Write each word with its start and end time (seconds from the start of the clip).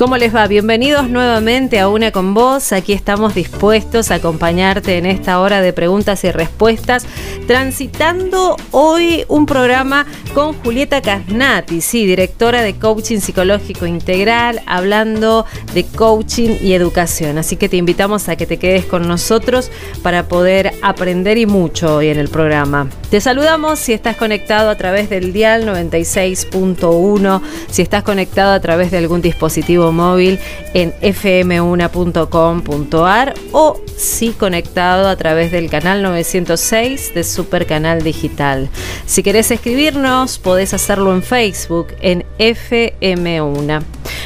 ¿Cómo 0.00 0.16
les 0.16 0.34
va? 0.34 0.46
Bienvenidos 0.46 1.10
nuevamente 1.10 1.78
a 1.78 1.90
Una 1.90 2.10
con 2.10 2.32
Vos. 2.32 2.72
Aquí 2.72 2.94
estamos 2.94 3.34
dispuestos 3.34 4.10
a 4.10 4.14
acompañarte 4.14 4.96
en 4.96 5.04
esta 5.04 5.38
hora 5.38 5.60
de 5.60 5.74
preguntas 5.74 6.24
y 6.24 6.30
respuestas, 6.30 7.04
transitando 7.46 8.56
hoy 8.70 9.26
un 9.28 9.44
programa 9.44 10.06
con 10.32 10.54
Julieta 10.54 11.02
Casnati, 11.02 11.82
sí, 11.82 12.06
directora 12.06 12.62
de 12.62 12.76
Coaching 12.76 13.18
Psicológico 13.18 13.84
Integral, 13.84 14.62
hablando 14.64 15.44
de 15.74 15.84
coaching 15.84 16.56
y 16.62 16.72
educación. 16.72 17.36
Así 17.36 17.56
que 17.56 17.68
te 17.68 17.76
invitamos 17.76 18.30
a 18.30 18.36
que 18.36 18.46
te 18.46 18.56
quedes 18.56 18.86
con 18.86 19.06
nosotros 19.06 19.70
para 20.02 20.28
poder 20.28 20.72
aprender 20.80 21.36
y 21.36 21.44
mucho 21.44 21.96
hoy 21.96 22.08
en 22.08 22.18
el 22.18 22.30
programa. 22.30 22.88
Te 23.10 23.20
saludamos 23.20 23.78
si 23.80 23.92
estás 23.92 24.16
conectado 24.16 24.70
a 24.70 24.76
través 24.76 25.10
del 25.10 25.32
dial 25.32 25.66
96.1, 25.66 27.42
si 27.68 27.82
estás 27.82 28.04
conectado 28.04 28.52
a 28.52 28.60
través 28.60 28.92
de 28.92 28.98
algún 28.98 29.20
dispositivo 29.20 29.90
móvil 29.90 30.38
en 30.74 30.92
fm1.com.ar 31.00 33.34
o 33.50 33.80
si 33.96 34.30
conectado 34.30 35.08
a 35.08 35.16
través 35.16 35.50
del 35.50 35.68
canal 35.68 36.04
906 36.04 37.12
de 37.12 37.24
Super 37.24 37.66
Canal 37.66 38.04
Digital. 38.04 38.68
Si 39.06 39.24
querés 39.24 39.50
escribirnos, 39.50 40.38
podés 40.38 40.72
hacerlo 40.72 41.12
en 41.12 41.24
Facebook 41.24 41.88
en 42.00 42.24
FM1. 42.38 43.82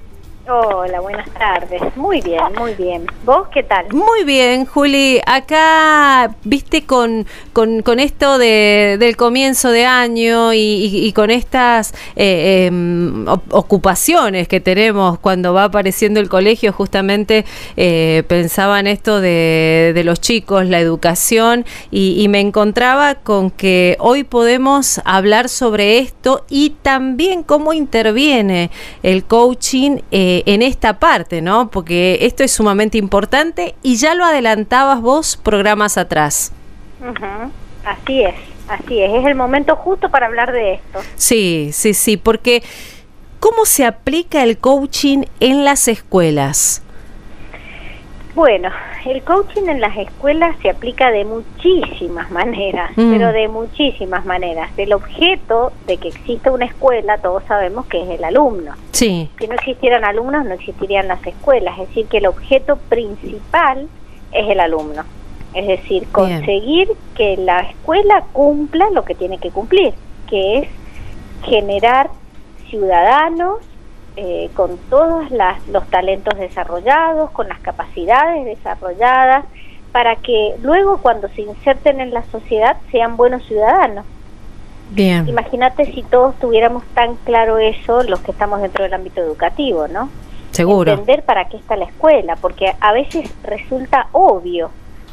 Hola, 0.47 1.01
buenas 1.01 1.31
tardes. 1.31 1.81
Muy 1.97 2.21
bien, 2.21 2.43
muy 2.59 2.75
bien. 2.75 3.07
¿Vos 3.25 3.49
qué 3.51 3.63
tal? 3.63 3.87
Muy 3.95 4.25
bien, 4.25 4.67
Juli. 4.67 5.19
Acá, 5.25 6.37
viste, 6.45 6.85
con, 6.85 7.27
con, 7.55 7.99
esto 7.99 8.37
de, 8.37 8.99
del 9.01 9.17
comienzo 9.17 9.71
de 9.71 9.87
año 9.87 10.53
y, 10.53 11.11
con 11.17 11.31
estas 11.31 11.95
eh, 12.15 12.67
em, 12.67 13.27
ocupaciones 13.27 14.47
que 14.47 14.61
tenemos 14.61 15.19
cuando 15.19 15.55
va 15.55 15.65
apareciendo 15.65 16.21
el 16.21 16.29
colegio, 16.29 16.75
justamente 16.75 17.47
eh, 17.79 18.23
pensaba 18.29 18.81
en 18.81 18.89
esto 18.89 19.23
de, 19.23 19.99
los 20.05 20.21
chicos, 20.21 20.67
la 20.67 20.79
educación, 20.79 21.65
y, 21.91 22.23
y 22.23 22.29
me 22.29 22.41
encontraba 22.41 23.15
con 23.15 23.51
que 23.51 23.97
hoy 23.99 24.25
podemos 24.25 25.01
hablar 25.07 25.49
sobre 25.49 26.01
esto 26.01 26.45
y 26.51 26.77
también 26.83 27.45
cómo 27.45 27.73
interviene 27.73 28.71
el 29.03 29.25
coaching. 29.25 30.01
Eh, 30.11 30.34
en 30.47 30.63
esta 30.63 30.99
parte, 30.99 31.41
¿no? 31.43 31.71
Porque 31.71 32.19
esto 32.23 32.43
es 32.43 32.53
sumamente 32.53 32.99
importante 32.99 33.75
y 33.83 33.97
ya 33.97 34.15
lo 34.15 34.25
adelantabas 34.25 35.01
vos 35.01 35.37
programas 35.37 35.99
atrás. 35.99 36.53
Así 37.85 38.23
es, 38.23 38.35
así 38.69 39.03
es, 39.03 39.13
es 39.13 39.27
el 39.27 39.35
momento 39.35 39.77
justo 39.77 40.11
para 40.11 40.27
hablar 40.27 40.53
de 40.53 40.75
esto. 40.75 41.01
Sí, 41.17 41.71
sí, 41.73 41.95
sí, 41.95 42.17
porque 42.17 42.63
¿cómo 43.41 43.67
se 43.67 43.85
aplica 43.85 44.43
el 44.43 44.59
coaching 44.59 45.25
en 45.41 45.65
las 45.65 45.89
escuelas? 45.89 46.84
Bueno, 48.35 48.69
el 49.07 49.23
coaching 49.23 49.69
en 49.69 49.81
las 49.81 49.97
escuelas 49.97 50.57
se 50.61 50.69
aplica 50.69 51.13
de 51.13 51.25
muchísimas 51.25 52.33
maneras, 52.33 52.91
mm. 52.97 53.13
pero 53.13 53.33
de 53.33 53.47
muchísimas 53.47 54.25
maneras. 54.25 54.71
El 54.77 54.93
objeto 54.93 55.73
de 55.87 55.99
que 55.99 56.09
exista 56.09 56.51
una 56.51 56.65
escuela, 56.65 57.19
todos 57.19 57.45
sabemos 57.45 57.87
que 57.87 58.03
es 58.03 58.09
el 58.11 58.25
alumno. 58.25 58.73
Sí. 58.91 59.31
Si 59.39 59.47
no 59.47 59.55
existieran 59.55 60.05
alumnos, 60.05 60.45
no 60.47 60.55
existirían 60.55 61.07
las 61.07 61.25
escuelas. 61.25 61.79
Es 61.79 61.89
decir, 61.89 62.07
que 62.07 62.19
el 62.19 62.27
objeto 62.27 62.77
principal 62.89 63.89
es 64.33 64.51
el 64.51 64.59
alumno. 64.59 65.05
Es 65.55 65.69
decir, 65.69 66.09
conseguir 66.11 66.89
que 67.15 67.37
la 67.37 67.61
escuela 67.61 68.25
cumpla 68.33 68.91
lo 68.91 69.05
que 69.05 69.15
tiene 69.15 69.39
que 69.39 69.51
cumplir, 69.51 69.95
que 70.29 70.59
es 70.59 70.69
generar 71.45 72.11
ciudadanos 72.69 73.59
eh, 74.17 74.51
con 74.55 74.79
todos 74.91 75.27
los 75.71 75.87
talentos 75.89 76.39
desarrollados, 76.39 77.31
con 77.31 77.49
las 77.49 77.59
capacidades 77.61 78.45
desarrolladas, 78.45 79.45
para 79.93 80.17
que 80.17 80.55
luego 80.63 80.99
cuando 80.99 81.29
se 81.29 81.43
inserten 81.43 82.01
en 82.01 82.13
la 82.13 82.23
sociedad 82.25 82.77
sean 82.91 83.17
buenos 83.17 83.45
ciudadanos. 83.47 84.05
Bien. 84.91 85.29
Imagínate 85.29 85.87
si 85.93 86.03
todos 86.03 86.35
tuviéramos 86.39 86.85
tan 86.95 87.17
claro 87.17 87.59
eso, 87.59 88.03
los 88.03 88.21
que 88.21 88.31
estamos 88.31 88.61
dentro 88.61 88.85
del 88.85 88.95
ámbito 88.95 89.21
educativo, 89.21 89.89
¿no? 89.89 90.09
Seguro. 90.51 90.93
Entender 90.93 91.25
para 91.25 91.49
qué 91.49 91.57
está 91.57 91.77
la 91.77 91.87
escuela, 91.87 92.37
porque 92.37 92.73
a 92.81 92.93
veces 92.93 93.29
resulta 93.43 94.09
obvio 94.13 94.71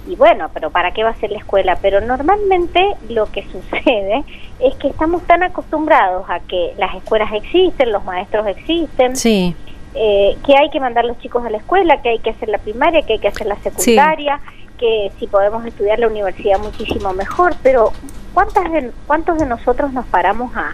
y 0.08 0.16
bueno, 0.16 0.50
pero 0.54 0.72
¿para 0.72 0.92
qué 0.92 1.04
va 1.04 1.12
a 1.12 1.16
ser 1.16 1.32
la 1.32 1.38
escuela? 1.38 1.78
Pero 1.82 2.02
normalmente 2.02 2.96
lo 3.10 3.32
que 3.32 3.44
sucede 3.52 4.24
es 4.60 4.76
que 4.76 4.90
estamos 4.90 5.22
tan 5.24 5.44
acostumbrados 5.44 6.26
a 6.30 6.40
que 6.40 6.74
las 6.78 6.96
escuelas 6.96 7.32
existen, 7.34 7.92
los 7.92 8.04
maestros 8.04 8.48
existen, 8.48 9.16
sí. 9.16 9.56
eh, 9.96 10.38
que 10.46 10.58
hay 10.58 10.70
que 10.70 10.80
mandar 10.80 11.06
los 11.06 11.18
chicos 11.20 11.46
a 11.46 11.50
la 11.50 11.58
escuela, 11.58 12.02
que 12.02 12.10
hay 12.10 12.20
que 12.20 12.32
hacer 12.32 12.50
la 12.50 12.58
primaria, 12.58 13.02
que 13.04 13.14
hay 13.14 13.20
que 13.20 13.28
hacer 13.28 13.48
la 13.48 13.58
secundaria, 13.58 14.40
que 14.78 15.12
si 15.20 15.28
podemos 15.28 15.66
estudiar 15.66 16.00
la 16.00 16.08
universidad 16.08 16.60
muchísimo 16.60 17.14
mejor, 17.14 17.56
pero 17.62 17.92
¿cuántas 18.34 18.72
de, 18.72 18.92
¿cuántos 19.06 19.38
de 19.38 19.46
nosotros 19.46 19.94
nos 19.94 20.06
paramos 20.08 20.52
a, 20.56 20.74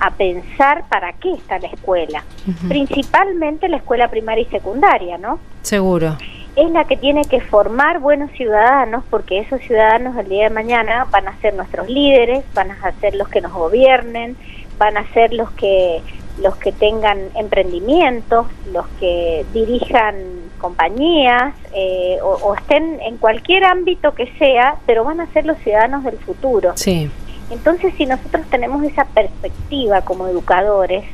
a, 0.00 0.10
pensar 0.10 0.84
para 0.88 1.12
qué 1.12 1.32
está 1.34 1.60
la 1.60 1.68
escuela? 1.68 2.24
Principalmente 2.66 3.68
la 3.68 3.76
escuela 3.76 4.08
primaria 4.08 4.42
y 4.42 4.46
secundaria, 4.46 5.18
¿no? 5.18 5.38
Seguro 5.62 6.16
es 6.56 6.70
la 6.70 6.84
que 6.84 6.96
tiene 6.96 7.24
que 7.24 7.40
formar 7.40 8.00
buenos 8.00 8.30
ciudadanos, 8.32 9.04
porque 9.08 9.38
esos 9.38 9.60
ciudadanos 9.62 10.16
el 10.16 10.28
día 10.28 10.44
de 10.44 10.50
mañana 10.50 11.06
van 11.10 11.28
a 11.28 11.38
ser 11.40 11.54
nuestros 11.54 11.88
líderes, 11.88 12.44
van 12.54 12.70
a 12.70 12.92
ser 13.00 13.14
los 13.14 13.28
que 13.28 13.40
nos 13.40 13.52
gobiernen, 13.52 14.36
van 14.78 14.96
a 14.96 15.06
ser 15.12 15.32
los 15.32 15.50
que 15.52 16.02
los 16.40 16.56
que 16.56 16.72
tengan 16.72 17.18
emprendimientos, 17.34 18.46
los 18.72 18.86
que 18.98 19.44
dirijan 19.52 20.14
compañías 20.58 21.54
eh, 21.74 22.18
o, 22.22 22.54
estén 22.54 23.00
en 23.02 23.18
cualquier 23.18 23.64
ámbito 23.64 24.14
que 24.14 24.32
sea, 24.38 24.76
pero 24.86 25.04
van 25.04 25.20
a 25.20 25.26
ser 25.32 25.44
los 25.44 25.58
ciudadanos 25.58 26.04
del 26.04 26.16
futuro. 26.16 26.72
Sí. 26.76 27.10
Entonces, 27.50 27.92
si 27.98 28.06
nosotros 28.06 28.46
tenemos 28.50 28.82
esa 28.82 29.04
perspectiva 29.04 30.00
como 30.00 30.26
educadores, 30.26 31.04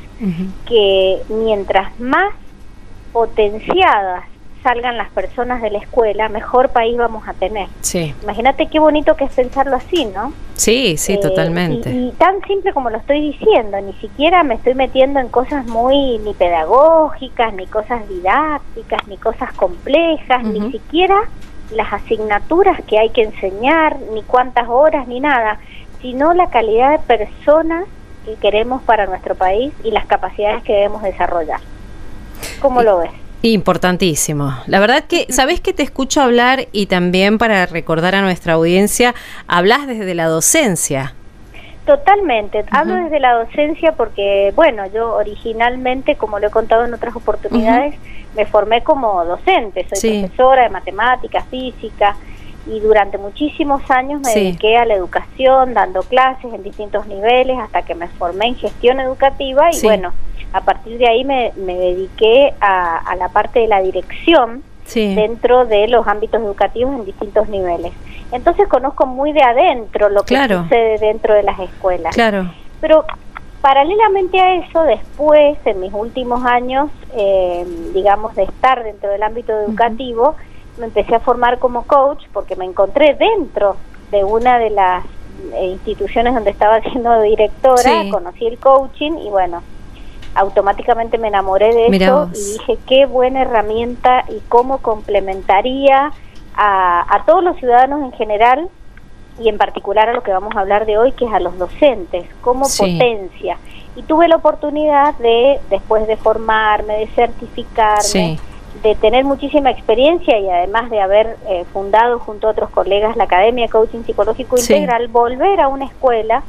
que 0.65 1.21
mientras 1.29 1.97
más 1.99 2.33
potenciadas 3.11 4.25
salgan 4.63 4.97
las 4.97 5.09
personas 5.09 5.61
de 5.61 5.69
la 5.69 5.79
escuela, 5.79 6.29
mejor 6.29 6.69
país 6.69 6.97
vamos 6.97 7.27
a 7.27 7.33
tener. 7.33 7.67
Sí. 7.81 8.13
Imagínate 8.23 8.67
qué 8.67 8.79
bonito 8.79 9.15
que 9.15 9.25
es 9.25 9.31
pensarlo 9.31 9.75
así, 9.75 10.05
¿no? 10.05 10.33
Sí, 10.55 10.97
sí, 10.97 11.13
eh, 11.13 11.17
totalmente. 11.17 11.89
Y, 11.89 12.11
tan 12.17 12.41
simple 12.43 12.73
como 12.73 12.89
lo 12.89 12.97
estoy 12.97 13.21
diciendo, 13.21 13.79
ni 13.81 13.93
siquiera 13.93 14.43
me 14.43 14.55
estoy 14.55 14.75
metiendo 14.75 15.19
en 15.19 15.29
cosas 15.29 15.65
muy 15.65 16.17
ni 16.19 16.33
pedagógicas, 16.33 17.53
ni 17.53 17.65
cosas 17.67 18.07
didácticas, 18.09 19.07
ni 19.07 19.17
cosas 19.17 19.53
complejas, 19.53 20.43
ni 20.43 20.71
siquiera 20.71 21.21
las 21.71 21.93
asignaturas 21.93 22.81
que 22.85 22.97
hay 22.97 23.09
que 23.11 23.23
enseñar, 23.23 23.97
ni 24.13 24.23
cuántas 24.23 24.67
horas, 24.67 25.07
ni 25.07 25.19
nada, 25.19 25.59
sino 26.01 26.33
la 26.33 26.49
calidad 26.49 26.91
de 26.91 26.99
personas 26.99 27.85
que 28.25 28.35
queremos 28.35 28.81
para 28.83 29.05
nuestro 29.05 29.35
país 29.35 29.73
y 29.83 29.91
las 29.91 30.05
capacidades 30.05 30.63
que 30.63 30.73
debemos 30.73 31.03
desarrollar. 31.03 31.59
¿Cómo 32.61 32.81
lo 32.81 32.99
ves? 32.99 33.11
Importantísimo. 33.41 34.53
La 34.67 34.79
verdad 34.79 35.05
que, 35.05 35.25
¿sabés 35.29 35.61
que 35.61 35.73
te 35.73 35.83
escucho 35.83 36.21
hablar 36.21 36.67
y 36.73 36.87
también 36.87 37.37
para 37.37 37.65
recordar 37.65 38.13
a 38.15 38.21
nuestra 38.21 38.53
audiencia, 38.53 39.15
hablas 39.47 39.87
desde 39.87 40.13
la 40.13 40.25
docencia? 40.25 41.13
Totalmente, 41.85 42.65
hablo 42.69 42.95
desde 42.95 43.19
la 43.19 43.33
docencia 43.33 43.93
porque, 43.93 44.51
bueno, 44.55 44.85
yo 44.93 45.15
originalmente, 45.15 46.15
como 46.15 46.37
lo 46.37 46.47
he 46.47 46.51
contado 46.51 46.85
en 46.85 46.93
otras 46.93 47.15
oportunidades, 47.15 47.95
me 48.35 48.45
formé 48.45 48.83
como 48.83 49.25
docente, 49.25 49.87
soy 49.89 50.19
profesora 50.19 50.63
de 50.63 50.69
matemáticas, 50.69 51.45
física, 51.49 52.15
y 52.69 52.79
durante 52.79 53.17
muchísimos 53.17 53.81
años 53.89 54.21
me 54.21 54.33
dediqué 54.33 54.77
a 54.77 54.85
la 54.85 54.93
educación, 54.93 55.73
dando 55.73 56.01
clases 56.03 56.53
en 56.53 56.63
distintos 56.63 57.07
niveles, 57.07 57.57
hasta 57.57 57.81
que 57.81 57.95
me 57.95 58.07
formé 58.07 58.47
en 58.47 58.55
gestión 58.55 58.99
educativa 58.99 59.69
y 59.71 59.81
bueno, 59.81 60.13
a 60.53 60.61
partir 60.61 60.97
de 60.97 61.07
ahí 61.07 61.23
me, 61.23 61.51
me 61.57 61.75
dediqué 61.75 62.53
a, 62.61 63.15
la 63.17 63.29
parte 63.29 63.59
de 63.59 63.67
la 63.67 63.81
dirección 63.81 64.63
dentro 64.93 65.65
de 65.65 65.87
los 65.87 66.07
ámbitos 66.07 66.41
educativos 66.41 66.95
en 66.95 67.05
distintos 67.05 67.47
niveles. 67.49 67.93
Entonces 68.31 68.67
conozco 68.67 69.05
muy 69.05 69.33
de 69.33 69.41
adentro 69.41 70.09
lo 70.09 70.23
que 70.23 70.35
sucede 70.47 70.97
dentro 70.99 71.33
de 71.33 71.43
las 71.43 71.59
escuelas. 71.59 72.13
Claro. 72.15 72.51
Pero 72.81 73.05
paralelamente 73.61 74.39
a 74.39 74.55
eso, 74.55 74.83
después, 74.83 75.57
en 75.65 75.79
mis 75.79 75.93
últimos 75.93 76.43
años, 76.45 76.89
eh, 77.15 77.65
digamos, 77.93 78.35
de 78.35 78.43
estar 78.43 78.83
dentro 78.83 79.09
del 79.09 79.21
ámbito 79.23 79.53
educativo, 79.53 80.35
me 80.79 80.85
empecé 80.85 81.15
a 81.15 81.19
formar 81.19 81.59
como 81.59 81.83
coach 81.83 82.23
porque 82.33 82.55
me 82.55 82.65
encontré 82.65 83.15
dentro 83.15 83.75
de 84.11 84.23
una 84.23 84.57
de 84.57 84.69
las 84.69 85.05
eh, 85.53 85.67
instituciones 85.67 86.33
donde 86.33 86.49
estaba 86.49 86.81
siendo 86.81 87.21
directora, 87.21 88.03
conocí 88.11 88.47
el 88.47 88.57
coaching 88.57 89.11
y 89.25 89.29
bueno, 89.29 89.61
automáticamente 90.35 91.17
me 91.17 91.27
enamoré 91.27 91.73
de 91.73 91.87
eso 91.87 92.29
y 92.33 92.53
dije 92.53 92.77
qué 92.87 93.05
buena 93.05 93.41
herramienta 93.41 94.25
y 94.29 94.39
cómo 94.47 94.79
complementaría 94.79 96.11
a, 96.55 97.15
a, 97.15 97.25
todos 97.25 97.43
los 97.43 97.57
ciudadanos 97.57 98.01
en 98.03 98.11
general 98.13 98.69
y 99.39 99.49
en 99.49 99.57
particular 99.57 100.09
a 100.09 100.13
lo 100.13 100.23
que 100.23 100.31
vamos 100.31 100.55
a 100.55 100.59
hablar 100.59 100.85
de 100.85 100.97
hoy, 100.97 101.13
que 101.13 101.25
es 101.25 101.31
a 101.31 101.39
los 101.39 101.57
docentes, 101.57 102.25
como 102.41 102.65
potencia. 102.77 103.57
Y 103.95 104.03
tuve 104.03 104.27
la 104.27 104.35
oportunidad 104.35 105.15
de, 105.15 105.59
después 105.69 106.05
de 106.07 106.17
formarme, 106.17 106.97
de 106.99 107.07
certificarme, 107.07 108.37
de 108.83 108.95
tener 108.95 109.25
muchísima 109.25 109.71
experiencia 109.71 110.39
y 110.39 110.49
además 110.49 110.89
de 110.89 111.01
haber 111.01 111.37
eh, 111.47 111.65
fundado 111.73 112.19
junto 112.19 112.47
a 112.47 112.51
otros 112.51 112.69
colegas 112.69 113.17
la 113.17 113.25
Academia 113.25 113.65
de 113.65 113.71
Coaching 113.71 114.03
Psicológico 114.03 114.57
Integral, 114.57 115.07
volver 115.07 115.59
a 115.59 115.67
una 115.67 115.85
escuela 115.85 116.43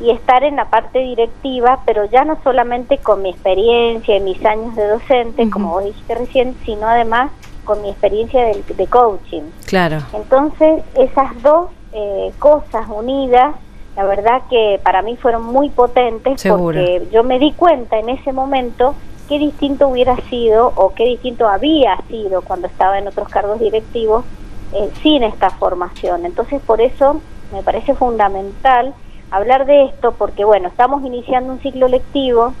y 0.00 0.10
estar 0.10 0.44
en 0.44 0.56
la 0.56 0.66
parte 0.66 0.98
directiva, 0.98 1.80
pero 1.86 2.04
ya 2.04 2.24
no 2.24 2.38
solamente 2.44 2.98
con 2.98 3.22
mi 3.22 3.30
experiencia 3.30 4.16
y 4.16 4.20
mis 4.20 4.44
años 4.44 4.76
de 4.76 4.86
docente, 4.88 5.48
como 5.50 5.70
vos 5.70 5.84
dijiste 5.84 6.14
recién, 6.14 6.54
sino 6.66 6.86
además 6.86 7.30
con 7.64 7.80
mi 7.80 7.90
experiencia 7.90 8.44
de, 8.44 8.62
de 8.62 8.86
coaching. 8.86 9.42
Claro. 9.66 9.98
Entonces, 10.12 10.82
esas 10.94 11.42
dos 11.42 11.70
eh, 11.92 12.30
cosas 12.38 12.86
unidas, 12.88 13.54
la 13.96 14.04
verdad 14.04 14.42
que 14.50 14.78
para 14.82 15.00
mí 15.00 15.16
fueron 15.16 15.44
muy 15.44 15.70
potentes 15.70 16.42
porque 16.46 17.08
yo 17.10 17.24
me 17.24 17.38
di 17.38 17.52
cuenta 17.52 17.98
en 17.98 18.10
ese 18.10 18.32
momento 18.32 18.94
qué 19.28 19.38
distinto 19.38 19.88
hubiera 19.88 20.16
sido 20.28 20.72
o 20.76 20.94
qué 20.94 21.04
distinto 21.04 21.48
había 21.48 21.96
sido 22.08 22.42
cuando 22.42 22.66
estaba 22.66 22.98
en 22.98 23.08
otros 23.08 23.28
cargos 23.28 23.60
directivos 23.60 24.24
eh, 24.72 24.90
sin 25.02 25.22
esta 25.22 25.50
formación. 25.50 26.26
Entonces, 26.26 26.60
por 26.62 26.80
eso 26.80 27.20
me 27.52 27.62
parece 27.62 27.94
fundamental 27.94 28.94
hablar 29.30 29.66
de 29.66 29.86
esto 29.86 30.12
porque, 30.12 30.44
bueno, 30.44 30.68
estamos 30.68 31.04
iniciando 31.04 31.52
un 31.52 31.60
ciclo 31.60 31.88
lectivo 31.88 32.52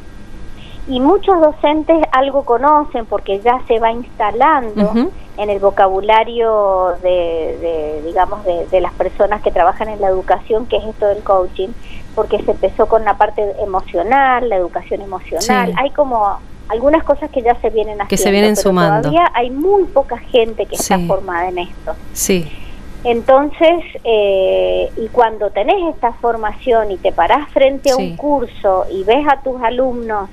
y 0.88 1.00
muchos 1.00 1.40
docentes 1.40 2.04
algo 2.12 2.44
conocen 2.44 3.06
porque 3.06 3.40
ya 3.40 3.60
se 3.66 3.80
va 3.80 3.90
instalando 3.90 4.92
en 5.36 5.50
el 5.50 5.58
vocabulario 5.58 6.94
de, 7.02 8.02
digamos, 8.04 8.44
de, 8.44 8.80
las 8.80 8.92
personas 8.92 9.42
que 9.42 9.50
trabajan 9.50 9.88
en 9.88 10.00
la 10.00 10.08
educación, 10.08 10.66
que 10.66 10.76
es 10.76 10.84
esto 10.84 11.06
del 11.06 11.24
coaching, 11.24 11.70
porque 12.14 12.42
se 12.44 12.52
empezó 12.52 12.86
con 12.86 13.04
la 13.04 13.18
parte 13.18 13.42
emocional, 13.60 14.48
la 14.48 14.56
educación 14.56 15.02
emocional. 15.02 15.72
Hay 15.76 15.90
como 15.90 16.38
algunas 16.68 17.04
cosas 17.04 17.30
que 17.30 17.42
ya 17.42 17.54
se 17.60 17.70
vienen 17.70 18.00
haciendo, 18.00 18.08
que 18.08 18.16
se 18.16 18.30
vienen 18.30 18.54
pero 18.54 18.62
sumando. 18.62 19.08
Todavía 19.08 19.30
hay 19.34 19.50
muy 19.50 19.84
poca 19.84 20.18
gente 20.18 20.66
que 20.66 20.76
está 20.76 20.98
formada 21.00 21.48
en 21.48 21.58
esto. 21.58 21.94
Sí. 22.12 22.50
Entonces, 23.04 23.84
eh, 24.02 24.90
y 24.96 25.06
cuando 25.08 25.50
tenés 25.50 25.94
esta 25.94 26.12
formación 26.14 26.90
y 26.90 26.96
te 26.96 27.12
parás 27.12 27.48
frente 27.50 27.92
a 27.92 27.96
un 27.96 28.16
curso 28.16 28.84
y 28.90 29.04
ves 29.04 29.24
a 29.28 29.42
tus 29.42 29.62
alumnos 29.62 30.28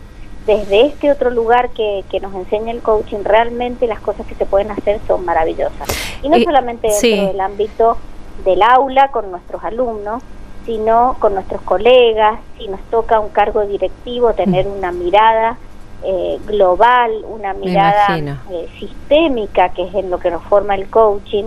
desde 0.47 0.87
este 0.87 1.11
otro 1.11 1.29
lugar 1.29 1.69
que, 1.69 2.03
que 2.09 2.19
nos 2.19 2.33
enseña 2.33 2.71
el 2.71 2.81
coaching, 2.81 3.19
realmente 3.23 3.85
las 3.87 3.99
cosas 3.99 4.25
que 4.25 4.35
se 4.35 4.45
pueden 4.45 4.71
hacer 4.71 4.99
son 5.07 5.23
maravillosas. 5.23 5.87
Y 6.23 6.29
no 6.29 6.39
solamente 6.39 6.87
dentro 6.87 7.27
del 7.27 7.39
ámbito 7.41 7.97
del 8.43 8.61
aula 8.63 9.09
con 9.09 9.29
nuestros 9.31 9.63
alumnos, 9.63 10.23
sino 10.65 11.15
con 11.19 11.35
nuestros 11.35 11.61
colegas, 11.61 12.39
si 12.57 12.67
nos 12.67 12.81
toca 12.89 13.19
un 13.19 13.29
cargo 13.29 13.65
directivo, 13.65 14.33
tener 14.33 14.65
mm. 14.65 14.77
una 14.77 14.91
mirada 14.91 15.57
eh, 16.03 16.39
global, 16.45 17.11
una 17.27 17.53
mirada 17.53 18.17
eh, 18.17 18.69
sistémica, 18.79 19.69
que 19.69 19.83
es 19.83 19.93
en 19.95 20.09
lo 20.09 20.19
que 20.19 20.31
nos 20.31 20.43
forma 20.43 20.75
el 20.75 20.89
coaching, 20.89 21.45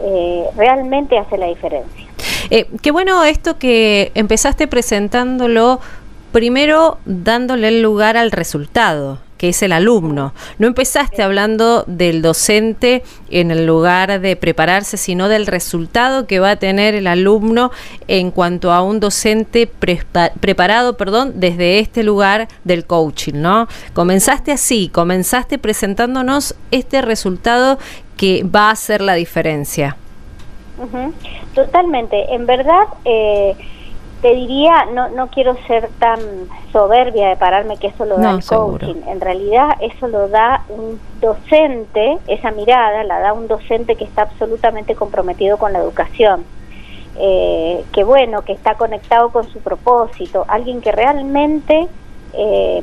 eh, 0.00 0.44
realmente 0.56 1.18
hace 1.18 1.36
la 1.36 1.46
diferencia. 1.46 2.06
Eh, 2.50 2.66
qué 2.82 2.90
bueno 2.90 3.24
esto 3.24 3.58
que 3.58 4.12
empezaste 4.14 4.68
presentándolo 4.68 5.80
primero 6.32 6.98
dándole 7.04 7.68
el 7.68 7.82
lugar 7.82 8.16
al 8.16 8.30
resultado 8.30 9.18
que 9.38 9.48
es 9.48 9.62
el 9.62 9.72
alumno. 9.72 10.34
No 10.58 10.66
empezaste 10.66 11.22
hablando 11.22 11.84
del 11.86 12.20
docente 12.20 13.02
en 13.30 13.50
el 13.50 13.66
lugar 13.66 14.20
de 14.20 14.36
prepararse, 14.36 14.96
sino 14.96 15.28
del 15.28 15.46
resultado 15.46 16.26
que 16.26 16.40
va 16.40 16.50
a 16.50 16.56
tener 16.56 16.94
el 16.94 17.06
alumno 17.06 17.70
en 18.08 18.30
cuanto 18.30 18.72
a 18.72 18.82
un 18.82 19.00
docente 19.00 19.66
preparado, 19.66 20.96
perdón, 20.96 21.34
desde 21.36 21.78
este 21.78 22.02
lugar 22.02 22.48
del 22.64 22.84
coaching, 22.84 23.34
¿no? 23.36 23.68
Comenzaste 23.94 24.52
así, 24.52 24.88
comenzaste 24.88 25.58
presentándonos 25.58 26.54
este 26.70 27.00
resultado 27.00 27.78
que 28.16 28.44
va 28.44 28.68
a 28.68 28.72
hacer 28.72 29.00
la 29.00 29.14
diferencia. 29.14 29.96
Totalmente. 31.54 32.34
En 32.34 32.46
verdad, 32.46 32.84
eh, 33.04 33.56
te 34.20 34.34
diría, 34.34 34.86
no, 34.92 35.08
no 35.10 35.28
quiero 35.28 35.56
ser 35.66 35.88
tan 35.98 36.18
soberbia 36.72 37.28
de 37.28 37.36
pararme 37.36 37.76
que 37.76 37.88
eso 37.88 38.04
lo 38.04 38.18
da 38.18 38.32
el 38.32 38.44
coaching. 38.44 39.02
En 39.06 39.20
realidad, 39.20 39.76
eso 39.80 40.08
lo 40.08 40.28
da 40.28 40.64
un 40.68 41.00
docente, 41.20 42.18
esa 42.26 42.50
mirada 42.50 43.04
la 43.04 43.20
da 43.20 43.32
un 43.32 43.46
docente 43.46 43.94
que 43.94 44.04
está 44.04 44.22
absolutamente 44.22 44.94
comprometido 44.94 45.56
con 45.56 45.72
la 45.72 45.78
educación. 45.78 46.44
Eh, 47.20 47.84
que 47.92 48.04
bueno, 48.04 48.42
que 48.42 48.52
está 48.52 48.74
conectado 48.74 49.30
con 49.30 49.48
su 49.48 49.60
propósito, 49.60 50.44
alguien 50.48 50.80
que 50.80 50.92
realmente 50.92 51.88
eh, 52.32 52.82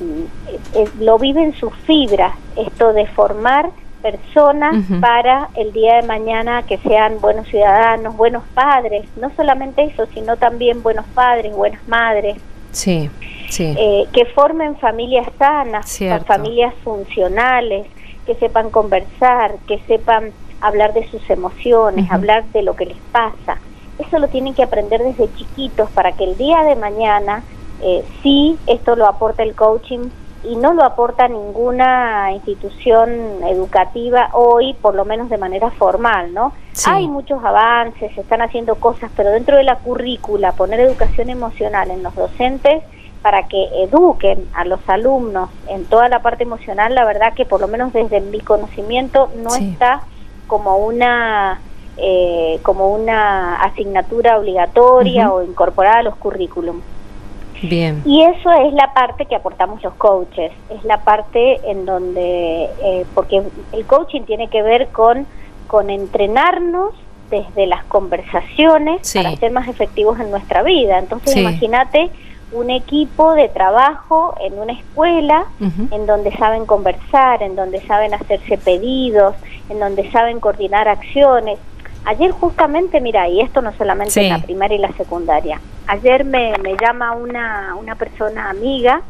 lo 0.99 1.17
vive 1.17 1.43
en 1.43 1.53
sus 1.53 1.73
fibras, 1.85 2.33
esto 2.57 2.91
de 2.93 3.07
formar 3.07 3.69
personas 4.05 4.75
para 5.01 5.49
el 5.55 5.73
día 5.73 5.95
de 5.95 6.03
mañana 6.03 6.61
que 6.61 6.77
sean 6.77 7.19
buenos 7.19 7.47
ciudadanos, 7.47 8.15
buenos 8.15 8.43
padres, 8.53 9.05
no 9.15 9.31
solamente 9.35 9.83
eso, 9.83 10.05
sino 10.13 10.37
también 10.37 10.83
buenos 10.83 11.07
padres, 11.15 11.55
buenas 11.55 11.81
madres. 11.87 12.37
Sí, 12.71 13.09
sí. 13.49 13.73
Eh, 13.75 14.05
que 14.13 14.25
formen 14.25 14.75
familias 14.77 15.27
sanas, 15.39 15.99
familias 16.27 16.75
funcionales, 16.83 17.87
que 18.27 18.35
sepan 18.35 18.69
conversar, 18.69 19.55
que 19.67 19.79
sepan 19.87 20.31
hablar 20.61 20.93
de 20.93 21.09
sus 21.09 21.27
emociones, 21.27 22.09
hablar 22.11 22.45
de 22.53 22.61
lo 22.61 22.75
que 22.75 22.85
les 22.85 22.97
pasa. 23.11 23.57
Eso 23.97 24.19
lo 24.19 24.27
tienen 24.27 24.53
que 24.53 24.61
aprender 24.61 25.01
desde 25.01 25.33
chiquitos 25.33 25.89
para 25.91 26.11
que 26.11 26.25
el 26.25 26.37
día 26.37 26.61
de 26.61 26.75
mañana, 26.75 27.43
eh, 27.81 28.03
sí, 28.21 28.55
esto 28.67 28.95
lo 28.95 29.07
aporta 29.07 29.41
el 29.41 29.55
coaching, 29.55 30.09
y 30.47 30.55
no 30.55 30.73
lo 30.73 30.83
aporta 30.83 31.27
ninguna 31.27 32.31
institución 32.33 33.43
educativa 33.43 34.29
hoy, 34.33 34.73
por 34.73 34.95
lo 34.95 35.05
menos 35.05 35.29
de 35.29 35.37
manera 35.37 35.71
formal, 35.71 36.33
¿no? 36.33 36.53
Hay 36.85 37.07
muchos 37.07 37.43
avances, 37.43 38.13
se 38.13 38.21
están 38.21 38.41
haciendo 38.41 38.75
cosas, 38.75 39.09
pero 39.15 39.31
dentro 39.31 39.57
de 39.57 39.63
la 39.63 39.77
currícula, 39.77 40.51
poner 40.51 40.79
educación 40.81 41.29
emocional 41.29 41.89
en 41.89 42.03
los 42.03 42.13
docentes 42.15 42.83
para 43.21 43.47
que 43.47 43.83
eduquen 43.83 44.47
a 44.53 44.65
los 44.65 44.79
alumnos 44.87 45.49
en 45.67 45.85
toda 45.85 46.09
la 46.09 46.21
parte 46.21 46.43
emocional, 46.43 46.93
la 46.93 47.05
verdad 47.05 47.33
que 47.33 47.45
por 47.45 47.59
lo 47.59 47.67
menos 47.67 47.91
desde 47.93 48.21
mi 48.21 48.39
conocimiento 48.39 49.31
no 49.37 49.55
está 49.55 50.01
como 50.47 50.77
una 50.77 51.59
eh, 51.97 52.59
como 52.61 52.93
una 52.93 53.55
asignatura 53.63 54.37
obligatoria 54.37 55.31
o 55.31 55.41
incorporada 55.41 55.99
a 55.99 56.03
los 56.03 56.15
currículums. 56.17 56.83
Bien. 57.69 58.01
Y 58.05 58.23
eso 58.23 58.51
es 58.51 58.73
la 58.73 58.93
parte 58.93 59.25
que 59.25 59.35
aportamos 59.35 59.81
los 59.83 59.93
coaches, 59.95 60.51
es 60.69 60.83
la 60.83 61.03
parte 61.03 61.59
en 61.69 61.85
donde, 61.85 62.69
eh, 62.83 63.05
porque 63.13 63.43
el 63.71 63.85
coaching 63.85 64.21
tiene 64.21 64.47
que 64.49 64.61
ver 64.61 64.87
con, 64.89 65.25
con 65.67 65.89
entrenarnos 65.89 66.93
desde 67.29 67.65
las 67.65 67.83
conversaciones 67.85 69.11
para 69.13 69.35
ser 69.35 69.51
más 69.51 69.67
efectivos 69.67 70.19
en 70.19 70.31
nuestra 70.31 70.63
vida. 70.63 70.99
Entonces 70.99 71.35
imagínate 71.35 72.11
un 72.51 72.69
equipo 72.69 73.33
de 73.33 73.49
trabajo 73.49 74.35
en 74.39 74.57
una 74.59 74.73
escuela 74.73 75.45
en 75.59 76.05
donde 76.05 76.31
saben 76.37 76.65
conversar, 76.65 77.43
en 77.43 77.55
donde 77.55 77.81
saben 77.81 78.13
hacerse 78.13 78.57
pedidos, 78.57 79.35
en 79.69 79.79
donde 79.79 80.09
saben 80.11 80.39
coordinar 80.39 80.87
acciones. 80.87 81.59
Ayer 82.05 82.31
justamente, 82.31 83.01
mira, 83.01 83.27
y 83.27 83.41
esto 83.41 83.61
no 83.61 83.73
solamente 83.73 84.21
en 84.21 84.29
la 84.29 84.39
primaria 84.39 84.77
y 84.77 84.81
la 84.81 84.93
secundaria, 84.93 85.59
ayer 85.87 86.23
me, 86.23 86.53
me 86.61 86.75
llama 86.77 87.13
una, 87.13 87.75
una 87.79 87.95
persona 87.95 88.49
amiga 88.49 89.01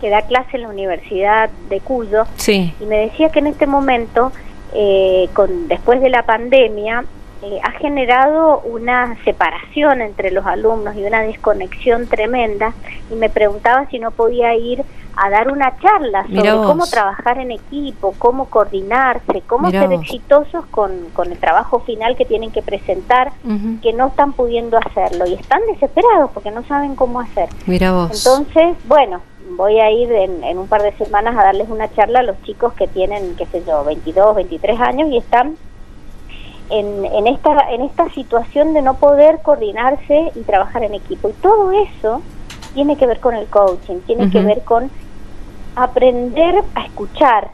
que 0.00 0.08
da 0.10 0.22
clase 0.22 0.56
en 0.56 0.62
la 0.62 0.68
Universidad 0.68 1.50
de 1.68 1.80
Cuyo 1.80 2.24
y 2.46 2.86
me 2.86 2.96
decía 2.98 3.28
que 3.30 3.38
en 3.40 3.46
este 3.46 3.66
momento, 3.66 4.32
eh, 4.74 5.28
con, 5.34 5.68
después 5.68 6.00
de 6.00 6.10
la 6.10 6.24
pandemia, 6.24 7.04
eh, 7.44 7.60
ha 7.62 7.72
generado 7.72 8.60
una 8.60 9.16
separación 9.24 10.00
entre 10.00 10.30
los 10.30 10.46
alumnos 10.46 10.96
y 10.96 11.04
una 11.04 11.20
desconexión 11.20 12.06
tremenda. 12.06 12.72
Y 13.10 13.16
me 13.16 13.28
preguntaba 13.28 13.86
si 13.90 13.98
no 13.98 14.12
podía 14.12 14.54
ir 14.54 14.82
a 15.16 15.30
dar 15.30 15.52
una 15.52 15.78
charla 15.78 16.26
sobre 16.26 16.50
cómo 16.50 16.86
trabajar 16.86 17.38
en 17.38 17.50
equipo, 17.50 18.14
cómo 18.18 18.46
coordinarse, 18.46 19.42
cómo 19.46 19.70
ser 19.70 19.92
exitosos 19.92 20.64
con, 20.70 21.10
con, 21.12 21.30
el 21.30 21.38
trabajo 21.38 21.80
final 21.80 22.16
que 22.16 22.24
tienen 22.24 22.50
que 22.50 22.62
presentar, 22.62 23.30
que 23.82 23.92
no 23.92 24.08
están 24.08 24.32
pudiendo 24.32 24.78
hacerlo. 24.78 25.26
Y 25.26 25.34
están 25.34 25.60
desesperados 25.70 26.30
porque 26.32 26.50
no 26.50 26.64
saben 26.64 26.96
cómo 26.96 27.20
hacer. 27.20 27.48
Entonces, 28.10 28.76
bueno, 28.86 29.20
voy 29.50 29.78
a 29.78 29.90
ir 29.90 30.10
en, 30.10 30.42
en, 30.42 30.58
un 30.58 30.66
par 30.66 30.82
de 30.82 30.92
semanas 30.96 31.36
a 31.36 31.44
darles 31.44 31.68
una 31.68 31.92
charla 31.92 32.20
a 32.20 32.22
los 32.22 32.42
chicos 32.42 32.72
que 32.72 32.88
tienen, 32.88 33.36
qué 33.36 33.46
sé 33.46 33.62
yo, 33.66 33.84
22, 33.84 34.34
23 34.34 34.80
años 34.80 35.10
y 35.10 35.18
están 35.18 35.56
en, 36.70 37.04
en, 37.04 37.26
esta, 37.26 37.70
en 37.70 37.82
esta 37.82 38.08
situación 38.10 38.72
de 38.74 38.82
no 38.82 38.94
poder 38.94 39.40
coordinarse 39.42 40.32
y 40.34 40.40
trabajar 40.40 40.84
en 40.84 40.94
equipo. 40.94 41.28
Y 41.28 41.32
todo 41.34 41.72
eso 41.72 42.22
tiene 42.74 42.96
que 42.96 43.06
ver 43.06 43.20
con 43.20 43.34
el 43.34 43.46
coaching, 43.46 43.98
tiene 44.06 44.30
que 44.30 44.40
ver 44.40 44.62
con 44.62 44.90
aprender 45.76 46.62
a 46.74 46.84
escuchar, 46.84 47.50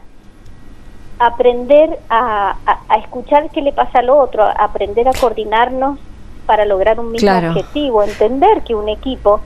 aprender 1.19 1.99
a, 2.09 2.55
a, 2.65 2.95
escuchar 2.97 3.49
qué 3.51 3.61
le 3.61 3.71
pasa 3.71 3.99
al 3.99 4.09
otro, 4.09 4.43
aprender 4.43 5.07
a 5.07 5.13
coordinarnos 5.13 5.99
para 6.45 6.65
lograr 6.65 6.99
un 6.99 7.11
mismo 7.11 7.31
objetivo, 7.31 8.03
entender 8.03 8.63
que 8.63 8.73
un 8.73 8.89
equipo 8.89 9.41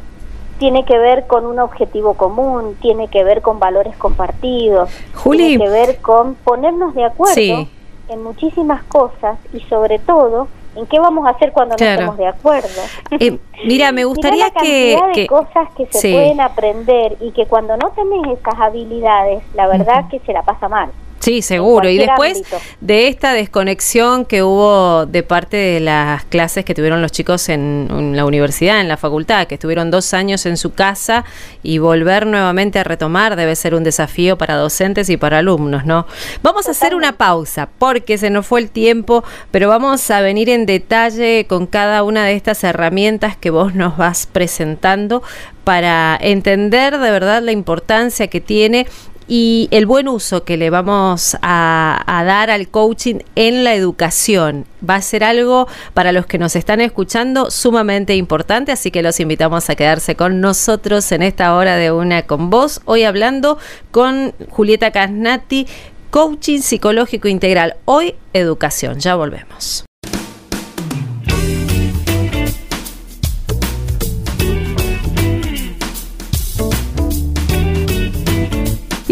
tiene 0.57 0.85
que 0.85 0.97
ver 0.97 1.27
con 1.27 1.45
un 1.45 1.59
objetivo 1.59 2.13
común, 2.13 2.77
tiene 2.81 3.09
que 3.09 3.25
ver 3.25 3.41
con 3.41 3.59
valores 3.59 3.95
compartidos, 3.97 4.89
tiene 5.23 5.57
que 5.57 5.69
ver 5.69 5.97
con 5.97 6.35
ponernos 6.35 6.95
de 6.95 7.03
acuerdo 7.03 7.67
en 8.09 8.23
muchísimas 8.23 8.83
cosas 8.83 9.37
y 9.53 9.59
sobre 9.61 9.99
todo 9.99 10.47
en 10.75 10.85
qué 10.87 10.99
vamos 10.99 11.25
a 11.25 11.31
hacer 11.31 11.51
cuando 11.51 11.75
no 11.77 11.85
estemos 11.85 12.17
de 12.17 12.27
acuerdo. 12.27 12.81
Eh, 13.11 13.37
mira, 13.65 13.91
me 13.91 14.03
gustaría 14.05 14.51
que, 14.51 14.97
de 15.15 15.27
cosas 15.27 15.69
que 15.75 15.87
se 15.87 16.11
pueden 16.11 16.41
aprender 16.41 17.15
y 17.21 17.31
que 17.31 17.45
cuando 17.45 17.77
no 17.77 17.91
tenés 17.91 18.37
esas 18.39 18.59
habilidades, 18.59 19.43
la 19.53 19.67
verdad 19.67 20.09
que 20.09 20.19
se 20.19 20.33
la 20.33 20.43
pasa 20.43 20.67
mal. 20.67 20.91
Sí, 21.25 21.41
seguro. 21.41 21.89
Y 21.89 21.97
después 21.97 22.43
de 22.81 23.07
esta 23.07 23.33
desconexión 23.33 24.25
que 24.25 24.43
hubo 24.43 25.07
de 25.07 25.23
parte 25.23 25.57
de 25.57 25.79
las 25.79 26.23
clases 26.25 26.63
que 26.63 26.75
tuvieron 26.75 27.01
los 27.01 27.11
chicos 27.11 27.49
en, 27.49 28.13
la 28.15 28.25
universidad, 28.25 28.79
en 28.79 28.87
la 28.87 28.95
facultad, 28.95 29.47
que 29.47 29.55
estuvieron 29.55 29.89
dos 29.89 30.13
años 30.13 30.45
en 30.45 30.55
su 30.55 30.75
casa 30.75 31.25
y 31.63 31.79
volver 31.79 32.27
nuevamente 32.27 32.77
a 32.77 32.83
retomar 32.83 33.35
debe 33.35 33.55
ser 33.55 33.73
un 33.73 33.83
desafío 33.83 34.37
para 34.37 34.55
docentes 34.55 35.09
y 35.09 35.17
para 35.17 35.39
alumnos, 35.39 35.83
¿no? 35.83 36.05
Vamos 36.43 36.67
a 36.67 36.71
hacer 36.71 36.93
una 36.93 37.13
pausa 37.13 37.69
porque 37.79 38.19
se 38.19 38.29
nos 38.29 38.45
fue 38.45 38.59
el 38.59 38.69
tiempo, 38.69 39.23
pero 39.49 39.67
vamos 39.67 40.11
a 40.11 40.21
venir 40.21 40.47
en 40.47 40.67
detalle 40.67 41.47
con 41.47 41.65
cada 41.65 42.03
una 42.03 42.25
de 42.25 42.35
estas 42.35 42.63
herramientas 42.63 43.35
que 43.35 43.49
vos 43.49 43.73
nos 43.73 43.97
vas 43.97 44.27
presentando 44.31 45.23
para 45.63 46.15
entender 46.21 46.99
de 46.99 47.09
verdad 47.09 47.41
la 47.41 47.51
importancia 47.51 48.27
que 48.27 48.39
tiene 48.39 48.85
y 49.27 49.67
el 49.71 49.85
buen 49.85 50.07
uso 50.07 50.43
que 50.43 50.57
le 50.57 50.69
vamos 50.69 51.37
a, 51.41 52.23
dar 52.25 52.49
al 52.49 52.67
coaching 52.67 53.19
en 53.35 53.63
la 53.63 53.73
educación. 53.73 54.65
Va 54.87 54.95
a 54.95 55.01
ser 55.01 55.23
algo 55.23 55.67
para 55.93 56.11
los 56.11 56.25
que 56.25 56.37
nos 56.37 56.55
están 56.55 56.81
escuchando 56.81 57.49
sumamente 57.51 58.15
importante, 58.15 58.71
así 58.71 58.91
que 58.91 59.01
los 59.01 59.19
invitamos 59.19 59.69
a 59.69 59.75
quedarse 59.75 60.15
con 60.15 60.41
nosotros 60.41 61.11
en 61.11 61.23
esta 61.23 61.55
hora 61.55 61.75
de 61.75 61.91
una 61.91 62.23
con 62.23 62.49
vos. 62.49 62.81
Hoy 62.85 63.03
hablando 63.03 63.57
con 63.91 64.33
Julieta 64.49 64.91
Casnati, 64.91 65.67
coaching 66.11 66.61
psicológico 66.61 67.27
integral. 67.27 67.75
Hoy 67.85 68.15
educación. 68.33 68.99
Ya 68.99 69.15
volvemos. 69.15 69.85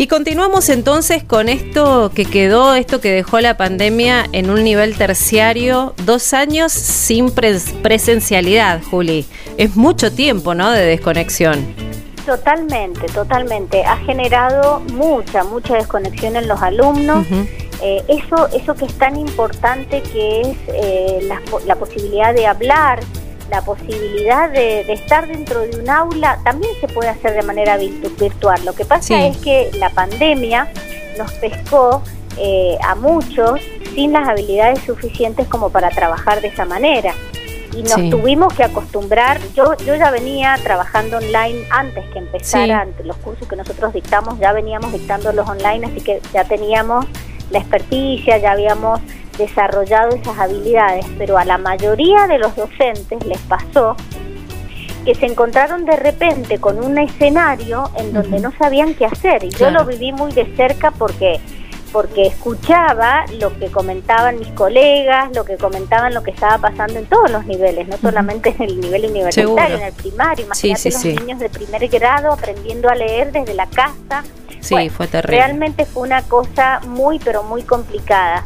Y 0.03 0.07
continuamos 0.07 0.67
entonces 0.67 1.23
con 1.23 1.47
esto 1.47 2.11
que 2.13 2.25
quedó, 2.25 2.75
esto 2.75 2.99
que 2.99 3.09
dejó 3.09 3.39
la 3.39 3.55
pandemia 3.55 4.25
en 4.33 4.49
un 4.49 4.61
nivel 4.61 4.97
terciario, 4.97 5.93
dos 6.05 6.33
años 6.33 6.73
sin 6.73 7.31
presencialidad, 7.31 8.81
Juli. 8.83 9.25
Es 9.55 9.77
mucho 9.77 10.11
tiempo, 10.11 10.55
¿no? 10.55 10.71
De 10.71 10.83
desconexión. 10.83 11.73
Totalmente, 12.25 13.05
totalmente. 13.13 13.85
Ha 13.85 13.95
generado 13.99 14.81
mucha, 14.91 15.45
mucha 15.45 15.75
desconexión 15.75 16.35
en 16.35 16.49
los 16.49 16.61
alumnos. 16.61 17.25
Eh, 17.81 18.03
eso, 18.09 18.49
eso 18.49 18.75
que 18.75 18.83
es 18.83 18.93
tan 18.95 19.15
importante 19.15 20.01
que 20.01 20.41
es 20.41 20.57
eh, 20.67 21.19
la, 21.29 21.41
la 21.65 21.77
posibilidad 21.77 22.33
de 22.33 22.45
hablar, 22.45 22.99
la 23.53 23.61
posibilidad 23.61 24.49
de, 24.49 24.81
estar 24.91 25.27
dentro 25.27 25.59
de 25.59 25.79
un 25.79 25.87
aula 25.87 26.39
también 26.43 26.73
se 26.81 26.87
puede 26.87 27.09
hacer 27.09 27.35
de 27.35 27.43
manera 27.43 27.77
virtual. 27.77 28.65
Lo 28.65 28.73
que 28.73 28.83
pasa 28.83 29.27
es 29.27 29.37
que 29.37 29.69
la 29.77 29.91
pandemia 29.91 30.69
nos 31.19 31.31
pescó 31.33 32.01
eh, 32.39 32.79
a 32.83 32.95
muchos 32.95 33.61
sin 33.93 34.11
las 34.11 34.27
habilidades 34.27 34.79
suficientes 34.79 35.47
como 35.47 35.69
para 35.69 35.91
trabajar 35.91 36.41
de 36.41 36.47
esa 36.47 36.65
manera. 36.65 37.13
Y 37.77 37.83
nos 37.83 38.09
tuvimos 38.09 38.51
que 38.55 38.63
acostumbrar, 38.63 39.39
yo, 39.53 39.75
yo 39.85 39.93
ya 39.93 40.09
venía 40.09 40.57
trabajando 40.63 41.17
online 41.17 41.63
antes 41.69 42.03
que 42.11 42.19
empezaran 42.19 42.95
los 43.03 43.17
cursos 43.17 43.47
que 43.47 43.55
nosotros 43.55 43.93
dictamos, 43.93 44.39
ya 44.39 44.51
veníamos 44.51 44.91
dictando 44.91 45.31
los 45.31 45.47
online, 45.47 45.85
así 45.85 46.01
que 46.01 46.21
ya 46.33 46.43
teníamos 46.43 47.05
la 47.51 47.59
experticia, 47.59 48.39
ya 48.39 48.53
habíamos 48.53 48.99
desarrollado 49.37 50.15
esas 50.15 50.37
habilidades, 50.37 51.05
pero 51.17 51.37
a 51.37 51.45
la 51.45 51.57
mayoría 51.57 52.27
de 52.27 52.37
los 52.37 52.55
docentes 52.55 53.25
les 53.25 53.39
pasó 53.41 53.95
que 55.05 55.15
se 55.15 55.25
encontraron 55.25 55.85
de 55.85 55.95
repente 55.97 56.59
con 56.59 56.83
un 56.83 56.97
escenario 56.97 57.89
en 57.97 58.13
donde 58.13 58.39
no 58.39 58.53
sabían 58.57 58.93
qué 58.93 59.05
hacer. 59.05 59.43
Y 59.43 59.49
yo 59.49 59.69
lo 59.69 59.85
viví 59.85 60.13
muy 60.13 60.31
de 60.31 60.45
cerca 60.55 60.91
porque 60.91 61.39
porque 61.91 62.23
escuchaba 62.23 63.23
lo 63.39 63.55
que 63.59 63.69
comentaban 63.69 64.39
mis 64.39 64.47
colegas, 64.49 65.29
lo 65.35 65.45
que 65.45 65.57
comentaban 65.57 66.11
lo 66.11 66.23
que 66.23 66.31
estaba 66.31 66.57
pasando 66.57 66.97
en 66.97 67.05
todos 67.05 67.29
los 67.29 67.45
niveles, 67.45 67.87
no 67.87 67.97
solamente 67.97 68.49
en 68.49 68.63
el 68.63 68.81
nivel 68.81 69.05
universitario, 69.05 69.77
en 69.77 69.83
el 69.83 69.93
primario. 69.93 70.45
Imagínate 70.45 70.89
los 70.89 71.05
niños 71.05 71.39
de 71.39 71.49
primer 71.49 71.87
grado 71.89 72.33
aprendiendo 72.33 72.89
a 72.89 72.95
leer 72.95 73.31
desde 73.31 73.53
la 73.53 73.67
casa. 73.67 74.23
Sí, 74.59 74.89
fue 74.89 75.07
terrible. 75.07 75.37
Realmente 75.37 75.85
fue 75.85 76.01
una 76.01 76.23
cosa 76.23 76.79
muy, 76.87 77.19
pero 77.19 77.43
muy 77.43 77.61
complicada 77.61 78.43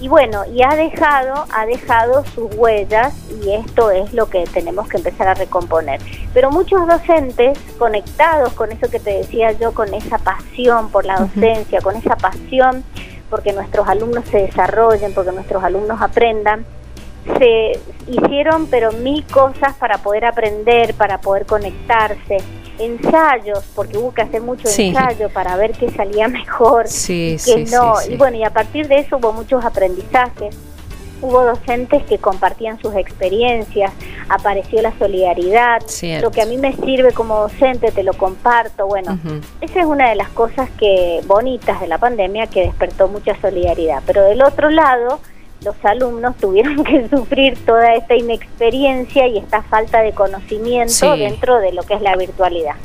y 0.00 0.08
bueno, 0.08 0.44
y 0.46 0.62
ha 0.62 0.76
dejado, 0.76 1.46
ha 1.52 1.66
dejado 1.66 2.24
sus 2.34 2.54
huellas 2.54 3.14
y 3.42 3.52
esto 3.52 3.90
es 3.90 4.12
lo 4.12 4.28
que 4.30 4.44
tenemos 4.44 4.88
que 4.88 4.98
empezar 4.98 5.28
a 5.28 5.34
recomponer. 5.34 6.00
Pero 6.32 6.50
muchos 6.50 6.86
docentes 6.86 7.58
conectados 7.78 8.52
con 8.52 8.70
eso 8.70 8.88
que 8.90 9.00
te 9.00 9.18
decía 9.18 9.52
yo, 9.52 9.72
con 9.72 9.92
esa 9.94 10.18
pasión 10.18 10.90
por 10.90 11.04
la 11.04 11.16
docencia, 11.16 11.80
con 11.80 11.96
esa 11.96 12.16
pasión 12.16 12.84
porque 13.30 13.52
nuestros 13.52 13.86
alumnos 13.88 14.24
se 14.30 14.38
desarrollen, 14.38 15.12
porque 15.12 15.32
nuestros 15.32 15.62
alumnos 15.62 16.00
aprendan, 16.00 16.64
se 17.38 17.78
hicieron 18.06 18.68
pero 18.68 18.92
mil 18.92 19.24
cosas 19.26 19.74
para 19.74 19.98
poder 19.98 20.24
aprender, 20.24 20.94
para 20.94 21.20
poder 21.20 21.44
conectarse. 21.44 22.38
Ensayos, 22.78 23.64
porque 23.74 23.98
hubo 23.98 24.12
que 24.12 24.22
hacer 24.22 24.40
mucho 24.40 24.68
ensayo 24.68 25.28
para 25.30 25.56
ver 25.56 25.72
qué 25.72 25.90
salía 25.90 26.28
mejor, 26.28 26.88
sí, 26.88 27.36
que 27.44 27.64
no. 27.64 27.94
Y 28.08 28.16
bueno, 28.16 28.36
y 28.36 28.44
a 28.44 28.50
partir 28.50 28.88
de 28.88 29.00
eso 29.00 29.18
hubo 29.18 29.32
muchos 29.32 29.64
aprendizajes. 29.64 30.56
Hubo 31.20 31.42
docentes 31.42 32.04
que 32.04 32.18
compartían 32.18 32.80
sus 32.80 32.94
experiencias, 32.94 33.92
apareció 34.28 34.80
la 34.82 34.96
solidaridad, 34.98 35.82
lo 36.22 36.30
que 36.30 36.42
a 36.42 36.46
mí 36.46 36.58
me 36.58 36.72
sirve 36.76 37.10
como 37.10 37.40
docente 37.40 37.90
te 37.90 38.04
lo 38.04 38.12
comparto. 38.14 38.86
Bueno, 38.86 39.18
esa 39.60 39.80
es 39.80 39.86
una 39.86 40.10
de 40.10 40.14
las 40.14 40.28
cosas 40.28 40.70
que 40.78 41.20
bonitas 41.26 41.80
de 41.80 41.88
la 41.88 41.98
pandemia 41.98 42.46
que 42.46 42.60
despertó 42.60 43.08
mucha 43.08 43.34
solidaridad. 43.40 44.00
Pero 44.06 44.22
del 44.22 44.42
otro 44.42 44.70
lado, 44.70 45.18
los 45.62 45.76
alumnos 45.84 46.36
tuvieron 46.36 46.84
que 46.84 47.08
sufrir 47.08 47.58
toda 47.64 47.94
esta 47.94 48.14
inexperiencia 48.14 49.26
y 49.26 49.38
esta 49.38 49.62
falta 49.62 50.00
de 50.00 50.12
conocimiento 50.12 51.16
dentro 51.16 51.58
de 51.58 51.72
lo 51.72 51.82
que 51.82 51.94
es 51.94 52.02
la 52.02 52.16
virtualidad. 52.16 52.76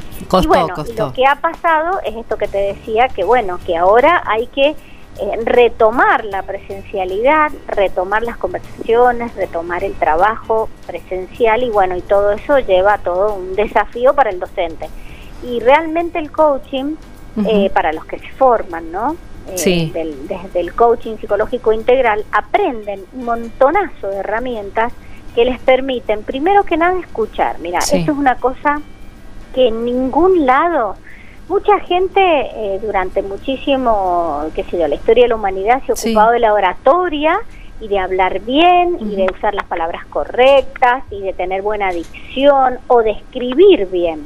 y 0.42 0.48
bueno, 0.48 0.74
lo 0.98 1.14
que 1.14 1.26
ha 1.26 1.36
pasado 1.36 2.00
es 2.06 2.16
esto 2.16 2.38
que 2.38 2.48
te 2.48 2.58
decía, 2.58 3.08
que 3.10 3.24
bueno, 3.24 3.60
que 3.66 3.78
ahora 3.78 4.24
hay 4.26 4.48
que 4.48 4.76
eh, 5.20 5.40
retomar 5.46 6.26
la 6.26 6.42
presencialidad, 6.42 7.52
retomar 7.68 8.24
las 8.24 8.38
conversaciones, 8.38 9.36
retomar 9.36 9.84
el 9.84 9.94
trabajo 9.94 10.70
presencial 10.88 11.62
y 11.62 11.70
bueno, 11.70 11.96
y 11.96 12.02
todo 12.02 12.32
eso 12.32 12.58
lleva 12.58 12.96
a 12.96 12.98
todo 12.98 13.36
un 13.36 13.56
desafío 13.56 14.16
para 14.16 14.32
el 14.32 14.40
docente. 14.40 14.90
Y 15.44 15.60
realmente 15.60 16.18
el 16.18 16.32
coaching, 16.32 16.96
eh, 17.46 17.70
para 17.72 17.94
los 17.94 18.06
que 18.06 18.18
se 18.18 18.32
forman, 18.32 18.92
¿no? 18.92 19.16
Eh, 19.48 19.92
del, 19.94 20.28
desde 20.28 20.60
el 20.60 20.74
coaching 20.74 21.18
psicológico 21.18 21.74
integral, 21.74 22.24
aprenden 22.32 23.02
un 23.14 23.26
montonazo 23.26 24.08
de 24.08 24.18
herramientas 24.18 24.94
que 25.36 25.46
les 25.46 25.60
permiten, 25.60 26.24
primero 26.24 26.64
que 26.64 26.78
nada, 26.78 27.00
escuchar. 27.00 27.60
Mira, 27.60 27.80
esto 27.80 27.96
es 27.96 28.10
una 28.10 28.36
cosa 28.36 28.82
que 29.54 29.68
en 29.68 29.86
ningún 29.86 30.46
lado, 30.46 30.96
mucha 31.50 31.80
gente 31.80 32.22
eh, 32.22 32.80
durante 32.82 33.22
muchísimo, 33.22 34.46
qué 34.56 34.64
sé 34.64 34.80
yo, 34.80 34.88
la 34.88 34.96
historia 34.96 35.24
de 35.24 35.30
la 35.30 35.36
humanidad 35.36 35.82
se 35.86 35.92
ha 35.92 35.96
ocupado 35.96 36.32
de 36.32 36.40
la 36.40 36.54
oratoria 36.54 37.40
y 37.80 37.88
de 37.88 38.00
hablar 38.00 38.40
bien 38.42 38.98
y 39.00 39.16
de 39.16 39.28
usar 39.36 39.54
las 39.54 39.66
palabras 39.66 40.06
correctas 40.06 41.04
y 41.10 41.22
de 41.22 41.34
tener 41.34 41.62
buena 41.62 41.92
dicción 41.92 42.78
o 42.88 43.02
de 43.02 43.12
escribir 43.12 43.88
bien. 43.90 44.26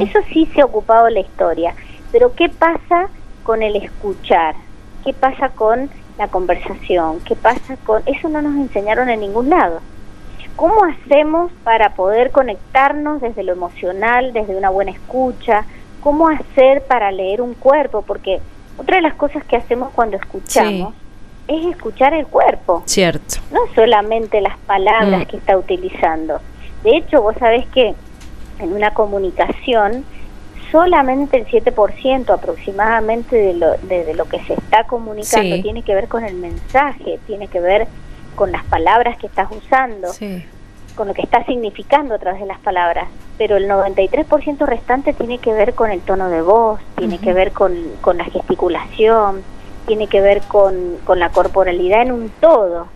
Eso 0.00 0.18
sí 0.32 0.46
se 0.54 0.60
ha 0.60 0.64
ocupado 0.64 1.08
la 1.08 1.20
historia. 1.20 1.72
Pero 2.10 2.34
¿qué 2.34 2.48
pasa 2.48 3.08
con 3.42 3.62
el 3.62 3.76
escuchar? 3.76 4.54
¿Qué 5.04 5.12
pasa 5.12 5.50
con 5.50 5.90
la 6.18 6.28
conversación? 6.28 7.20
¿Qué 7.20 7.36
pasa 7.36 7.76
con... 7.84 8.02
Eso 8.06 8.28
no 8.28 8.42
nos 8.42 8.56
enseñaron 8.56 9.08
en 9.08 9.20
ningún 9.20 9.50
lado. 9.50 9.80
¿Cómo 10.56 10.84
hacemos 10.84 11.52
para 11.62 11.94
poder 11.94 12.32
conectarnos 12.32 13.20
desde 13.20 13.44
lo 13.44 13.52
emocional, 13.52 14.32
desde 14.32 14.56
una 14.56 14.70
buena 14.70 14.90
escucha? 14.90 15.64
¿Cómo 16.00 16.28
hacer 16.28 16.82
para 16.82 17.12
leer 17.12 17.40
un 17.40 17.54
cuerpo? 17.54 18.02
Porque 18.02 18.40
otra 18.76 18.96
de 18.96 19.02
las 19.02 19.14
cosas 19.14 19.44
que 19.44 19.56
hacemos 19.56 19.90
cuando 19.94 20.16
escuchamos 20.16 20.94
es 21.46 21.66
escuchar 21.66 22.12
el 22.12 22.26
cuerpo. 22.26 22.82
Cierto. 22.86 23.36
No 23.52 23.60
solamente 23.74 24.40
las 24.40 24.58
palabras 24.58 25.22
mm. 25.22 25.26
que 25.26 25.36
está 25.36 25.56
utilizando. 25.56 26.40
De 26.82 26.96
hecho, 26.96 27.22
vos 27.22 27.36
sabés 27.38 27.66
que 27.68 27.94
en 28.58 28.72
una 28.72 28.92
comunicación 28.92 30.04
solamente 30.70 31.36
el 31.38 31.46
7% 31.46 32.30
aproximadamente 32.30 33.36
de 33.36 33.54
lo, 33.54 33.72
de, 33.82 34.14
lo 34.14 34.26
que 34.26 34.42
se 34.44 34.54
está 34.54 34.84
comunicando 34.84 35.60
tiene 35.62 35.82
que 35.82 35.94
ver 35.94 36.08
con 36.08 36.24
el 36.24 36.34
mensaje, 36.34 37.18
tiene 37.26 37.48
que 37.48 37.60
ver 37.60 37.86
con 38.34 38.52
las 38.52 38.64
palabras 38.64 39.18
que 39.18 39.26
estás 39.26 39.48
usando, 39.50 40.08
con 40.94 41.08
lo 41.08 41.14
que 41.14 41.22
está 41.22 41.44
significando 41.44 42.14
a 42.14 42.18
través 42.18 42.40
de 42.40 42.46
las 42.46 42.58
palabras. 42.60 43.08
Pero 43.36 43.56
el 43.56 43.68
93% 43.68 44.66
restante 44.66 45.12
tiene 45.12 45.38
que 45.38 45.52
ver 45.52 45.74
con 45.74 45.90
el 45.90 46.00
tono 46.00 46.28
de 46.28 46.42
voz, 46.42 46.80
tiene 46.96 47.18
que 47.18 47.32
ver 47.32 47.52
con, 47.52 47.74
con 48.00 48.18
la 48.18 48.24
gesticulación, 48.24 49.42
tiene 49.86 50.06
que 50.06 50.20
ver 50.20 50.42
con, 50.42 50.96
con 51.04 51.18
la 51.18 51.30
corporalidad 51.30 52.02
en 52.02 52.12
un 52.12 52.30
todo, 52.40 52.88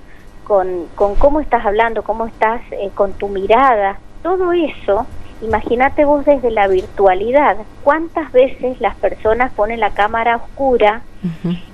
con, 0.45 0.87
con 0.95 1.15
cómo 1.15 1.41
estás 1.41 1.65
hablando, 1.65 2.03
cómo 2.03 2.27
estás 2.27 2.61
eh, 2.73 2.91
con 2.95 3.13
tu 3.15 3.29
mirada. 3.29 3.99
Todo 4.23 4.53
eso 4.53 5.07
Imagínate 5.43 6.05
vos 6.05 6.25
desde 6.25 6.53
la 6.53 6.69
virtualidad, 6.69 7.57
cuántas 7.83 8.31
veces 8.31 8.81
las 8.81 8.95
personas 8.95 9.53
ponen 9.53 9.81
la 9.81 9.91
cámara 9.91 10.37
oscura 10.37 11.03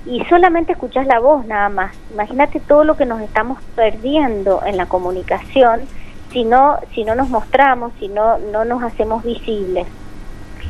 y 0.07 0.23
solamente 0.25 0.71
escuchas 0.71 1.05
la 1.05 1.19
voz 1.19 1.45
nada 1.45 1.69
más. 1.69 1.95
Imagínate 2.11 2.59
todo 2.59 2.83
lo 2.83 2.97
que 2.97 3.05
nos 3.05 3.21
estamos 3.21 3.61
perdiendo 3.75 4.61
en 4.65 4.75
la 4.75 4.87
comunicación 4.87 5.81
si 6.31 6.43
no, 6.43 6.77
si 6.93 7.03
no 7.03 7.13
nos 7.13 7.29
mostramos, 7.29 7.93
si 7.99 8.07
no, 8.07 8.39
no 8.39 8.65
nos 8.65 8.81
hacemos 8.81 9.23
visibles. 9.23 9.87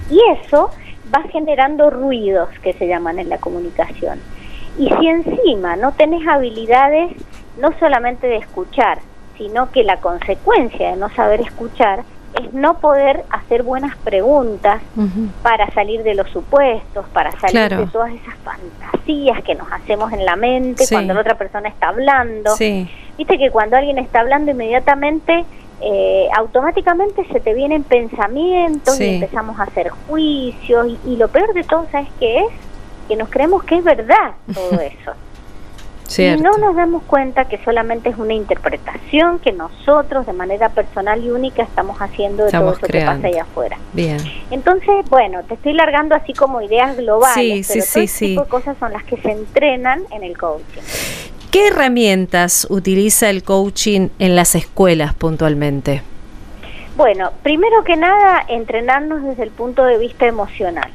Y 0.10 0.20
eso 0.42 0.70
va 1.14 1.24
generando 1.32 1.90
ruidos 1.90 2.50
que 2.62 2.74
se 2.74 2.88
llaman 2.88 3.18
en 3.20 3.30
la 3.30 3.38
comunicación. 3.38 4.20
Y 4.78 4.90
si 5.00 5.08
encima 5.08 5.78
no 5.78 5.94
tenés 5.94 6.28
habilidades 6.28 7.12
no 7.60 7.72
solamente 7.80 8.28
de 8.28 8.38
escuchar, 8.38 9.00
sino 9.38 9.72
que 9.72 9.84
la 9.84 10.02
consecuencia 10.02 10.92
de 10.92 10.98
no 10.98 11.10
saber 11.12 11.42
escuchar 11.42 12.04
es 12.40 12.54
no 12.54 12.80
poder 12.80 13.24
hacer 13.30 13.64
buenas 13.64 13.96
preguntas 13.98 14.82
para 15.42 15.70
salir 15.72 16.04
de 16.04 16.16
los 16.16 16.30
supuestos, 16.30 17.06
para 17.14 17.32
salir 17.40 17.78
de 17.78 17.86
todas 17.88 18.12
esas 18.14 18.36
fantasías 18.44 19.44
que 19.44 19.56
nos 19.56 19.72
hacemos 19.72 20.12
en 20.14 20.26
la 20.26 20.36
mente 20.36 20.86
cuando 20.90 21.14
la 21.14 21.22
otra 21.22 21.38
persona 21.38 21.70
está 21.70 21.90
hablando. 21.90 22.52
Viste 23.18 23.38
que 23.38 23.52
cuando 23.52 23.76
alguien 23.76 23.98
está 23.98 24.22
hablando 24.22 24.52
inmediatamente, 24.52 25.46
eh, 25.82 26.28
automáticamente 26.36 27.26
se 27.26 27.40
te 27.40 27.54
vienen 27.54 27.84
pensamientos 27.84 29.00
y 29.00 29.16
empezamos 29.16 29.60
a 29.60 29.64
hacer 29.64 29.90
juicios 30.08 30.88
y, 30.88 31.12
y 31.12 31.16
lo 31.16 31.30
peor 31.30 31.54
de 31.54 31.64
todo, 31.64 31.86
¿sabes 31.92 32.10
qué 32.20 32.40
es? 32.40 32.52
Que 33.08 33.16
nos 33.16 33.30
creemos 33.30 33.64
que 33.64 33.78
es 33.78 33.84
verdad 33.84 34.34
todo 34.54 34.80
eso. 34.82 35.14
Y 36.18 36.42
no 36.42 36.58
nos 36.58 36.76
damos 36.76 37.04
cuenta 37.04 37.46
que 37.46 37.64
solamente 37.64 38.10
es 38.10 38.18
una 38.18 38.34
interpretación 38.34 39.40
que 39.40 39.52
nosotros 39.52 40.26
de 40.26 40.34
manera 40.34 40.70
personal 40.70 41.24
y 41.24 41.30
única 41.30 41.64
estamos 41.64 42.02
haciendo 42.02 42.46
de 42.46 42.52
todo 42.52 42.74
eso 42.74 42.88
que 42.88 43.02
pasa 43.02 43.28
allá 43.28 43.44
afuera. 43.44 43.78
Bien. 43.94 44.18
Entonces, 44.50 45.08
bueno, 45.10 45.44
te 45.44 45.54
estoy 45.54 45.74
largando 45.74 46.16
así 46.16 46.34
como 46.34 46.62
ideas 46.62 46.98
globales, 46.98 47.68
pero 47.68 47.86
todo 47.86 48.04
ese 48.04 48.26
tipo 48.26 48.44
de 48.44 48.50
cosas 48.50 48.78
son 48.80 48.94
las 48.94 49.04
que 49.04 49.18
se 49.18 49.32
entrenan 49.32 50.04
en 50.12 50.24
el 50.24 50.38
coaching. 50.38 50.82
¿Qué 51.52 51.68
herramientas 51.68 52.68
utiliza 52.70 53.30
el 53.30 53.44
coaching 53.44 54.10
en 54.20 54.36
las 54.36 54.56
escuelas 54.56 55.14
puntualmente? 55.14 56.02
Bueno, 56.96 57.32
primero 57.44 57.84
que 57.84 57.96
nada, 57.96 58.44
entrenarnos 58.48 59.24
desde 59.24 59.44
el 59.44 59.52
punto 59.52 59.86
de 59.86 59.98
vista 59.98 60.28
emocional. 60.28 60.92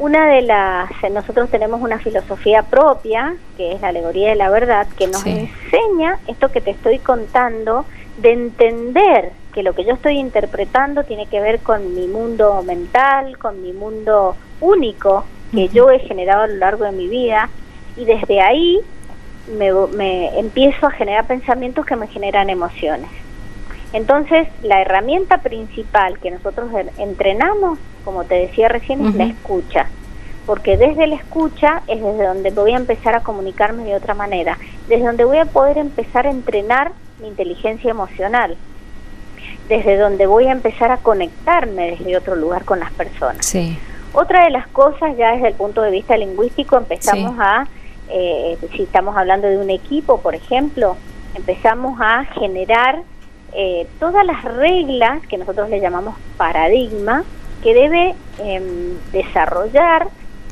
Una 0.00 0.28
de 0.28 0.40
las, 0.40 0.90
nosotros 1.12 1.50
tenemos 1.50 1.82
una 1.82 1.98
filosofía 1.98 2.62
propia, 2.62 3.36
que 3.58 3.72
es 3.72 3.82
la 3.82 3.88
alegoría 3.88 4.30
de 4.30 4.34
la 4.34 4.48
verdad, 4.48 4.86
que 4.96 5.06
nos 5.06 5.26
enseña 5.26 6.18
esto 6.26 6.50
que 6.50 6.62
te 6.62 6.70
estoy 6.70 7.00
contando, 7.00 7.84
de 8.16 8.32
entender 8.32 9.32
que 9.52 9.62
lo 9.62 9.74
que 9.74 9.84
yo 9.84 9.92
estoy 9.92 10.16
interpretando 10.16 11.04
tiene 11.04 11.26
que 11.26 11.42
ver 11.42 11.60
con 11.60 11.94
mi 11.94 12.06
mundo 12.06 12.62
mental, 12.62 13.36
con 13.36 13.60
mi 13.60 13.74
mundo 13.74 14.36
único 14.62 15.26
que 15.52 15.68
yo 15.68 15.90
he 15.90 15.98
generado 15.98 16.44
a 16.44 16.46
lo 16.46 16.54
largo 16.54 16.84
de 16.84 16.92
mi 16.92 17.06
vida, 17.06 17.50
y 17.94 18.06
desde 18.06 18.40
ahí 18.40 18.80
me, 19.58 19.70
me 19.94 20.38
empiezo 20.38 20.86
a 20.86 20.92
generar 20.92 21.26
pensamientos 21.26 21.84
que 21.84 21.96
me 21.96 22.06
generan 22.06 22.48
emociones. 22.48 23.10
Entonces, 23.92 24.48
la 24.62 24.80
herramienta 24.80 25.42
principal 25.42 26.18
que 26.20 26.30
nosotros 26.30 26.70
entrenamos, 26.96 27.78
como 28.04 28.24
te 28.24 28.34
decía 28.34 28.68
recién, 28.68 29.06
es 29.06 29.14
la 29.14 29.24
escucha. 29.24 29.86
Porque 30.46 30.76
desde 30.76 31.06
la 31.06 31.16
escucha 31.16 31.82
es 31.86 32.02
desde 32.02 32.26
donde 32.26 32.50
voy 32.50 32.72
a 32.72 32.76
empezar 32.76 33.14
a 33.14 33.20
comunicarme 33.20 33.84
de 33.84 33.94
otra 33.94 34.14
manera, 34.14 34.58
desde 34.88 35.04
donde 35.04 35.24
voy 35.24 35.38
a 35.38 35.44
poder 35.44 35.78
empezar 35.78 36.26
a 36.26 36.30
entrenar 36.30 36.92
mi 37.20 37.28
inteligencia 37.28 37.90
emocional, 37.90 38.56
desde 39.68 39.96
donde 39.96 40.26
voy 40.26 40.46
a 40.46 40.52
empezar 40.52 40.90
a 40.90 40.96
conectarme 40.96 41.92
desde 41.92 42.16
otro 42.16 42.34
lugar 42.34 42.64
con 42.64 42.80
las 42.80 42.90
personas. 42.92 43.46
Sí. 43.46 43.78
Otra 44.12 44.44
de 44.44 44.50
las 44.50 44.66
cosas, 44.68 45.16
ya 45.16 45.32
desde 45.32 45.48
el 45.48 45.54
punto 45.54 45.82
de 45.82 45.90
vista 45.90 46.16
lingüístico, 46.16 46.76
empezamos 46.76 47.36
a, 47.38 47.68
eh, 48.08 48.58
si 48.72 48.82
estamos 48.82 49.16
hablando 49.16 49.46
de 49.46 49.58
un 49.58 49.70
equipo, 49.70 50.20
por 50.20 50.34
ejemplo, 50.34 50.96
empezamos 51.36 52.00
a 52.00 52.24
generar 52.24 53.02
eh, 53.52 53.86
todas 53.98 54.24
las 54.26 54.42
reglas 54.44 55.24
que 55.28 55.38
nosotros 55.38 55.68
le 55.70 55.80
llamamos 55.80 56.14
paradigma 56.36 57.24
que 57.62 57.74
debe 57.74 58.14
em, 58.38 58.96
desarrollar, 59.12 60.08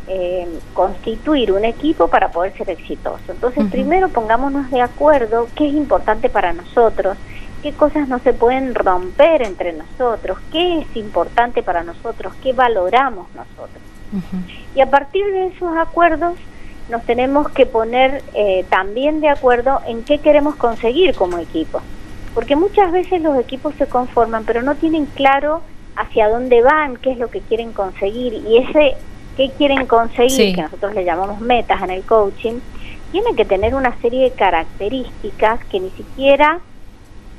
em, 0.06 0.48
constituir 0.74 1.52
un 1.52 1.64
equipo 1.64 2.08
para 2.08 2.30
poder 2.30 2.52
ser 2.56 2.70
exitoso. 2.70 3.22
Entonces, 3.28 3.64
primero 3.70 4.08
pongámonos 4.08 4.70
de 4.70 4.80
acuerdo 4.80 5.48
qué 5.54 5.68
es 5.68 5.74
importante 5.74 6.28
para 6.28 6.52
nosotros, 6.52 7.16
qué 7.62 7.72
cosas 7.72 8.08
no 8.08 8.18
se 8.20 8.32
pueden 8.32 8.74
romper 8.74 9.42
entre 9.42 9.72
nosotros, 9.72 10.38
qué 10.52 10.80
es 10.80 10.96
importante 10.96 11.62
para 11.62 11.82
nosotros, 11.82 12.32
qué 12.42 12.52
valoramos 12.52 13.26
nosotros. 13.34 13.82
Y 14.74 14.80
a 14.80 14.86
partir 14.86 15.24
de 15.26 15.48
esos 15.48 15.76
acuerdos 15.76 16.34
nos 16.88 17.02
tenemos 17.02 17.50
que 17.50 17.66
poner 17.66 18.22
eh, 18.32 18.64
también 18.70 19.20
de 19.20 19.28
acuerdo 19.28 19.80
en 19.86 20.02
qué 20.04 20.18
queremos 20.18 20.56
conseguir 20.56 21.14
como 21.14 21.36
equipo 21.36 21.82
porque 22.38 22.54
muchas 22.54 22.92
veces 22.92 23.20
los 23.20 23.36
equipos 23.36 23.74
se 23.74 23.86
conforman, 23.86 24.44
pero 24.44 24.62
no 24.62 24.76
tienen 24.76 25.06
claro 25.06 25.60
hacia 25.98 26.28
dónde 26.28 26.62
van, 26.62 26.96
qué 26.96 27.12
es 27.12 27.18
lo 27.18 27.28
que 27.28 27.40
quieren 27.40 27.72
conseguir 27.72 28.32
y 28.32 28.58
ese 28.58 28.96
qué 29.36 29.50
quieren 29.56 29.86
conseguir, 29.86 30.56
que 30.56 30.62
nosotros 30.62 30.94
le 30.94 31.04
llamamos 31.04 31.40
metas 31.40 31.80
en 31.82 31.90
el 31.90 32.02
coaching, 32.02 32.58
tiene 33.12 33.34
que 33.36 33.44
tener 33.44 33.74
una 33.74 33.96
serie 34.00 34.24
de 34.24 34.30
características 34.32 35.64
que 35.66 35.80
ni 35.80 35.90
siquiera 35.90 36.58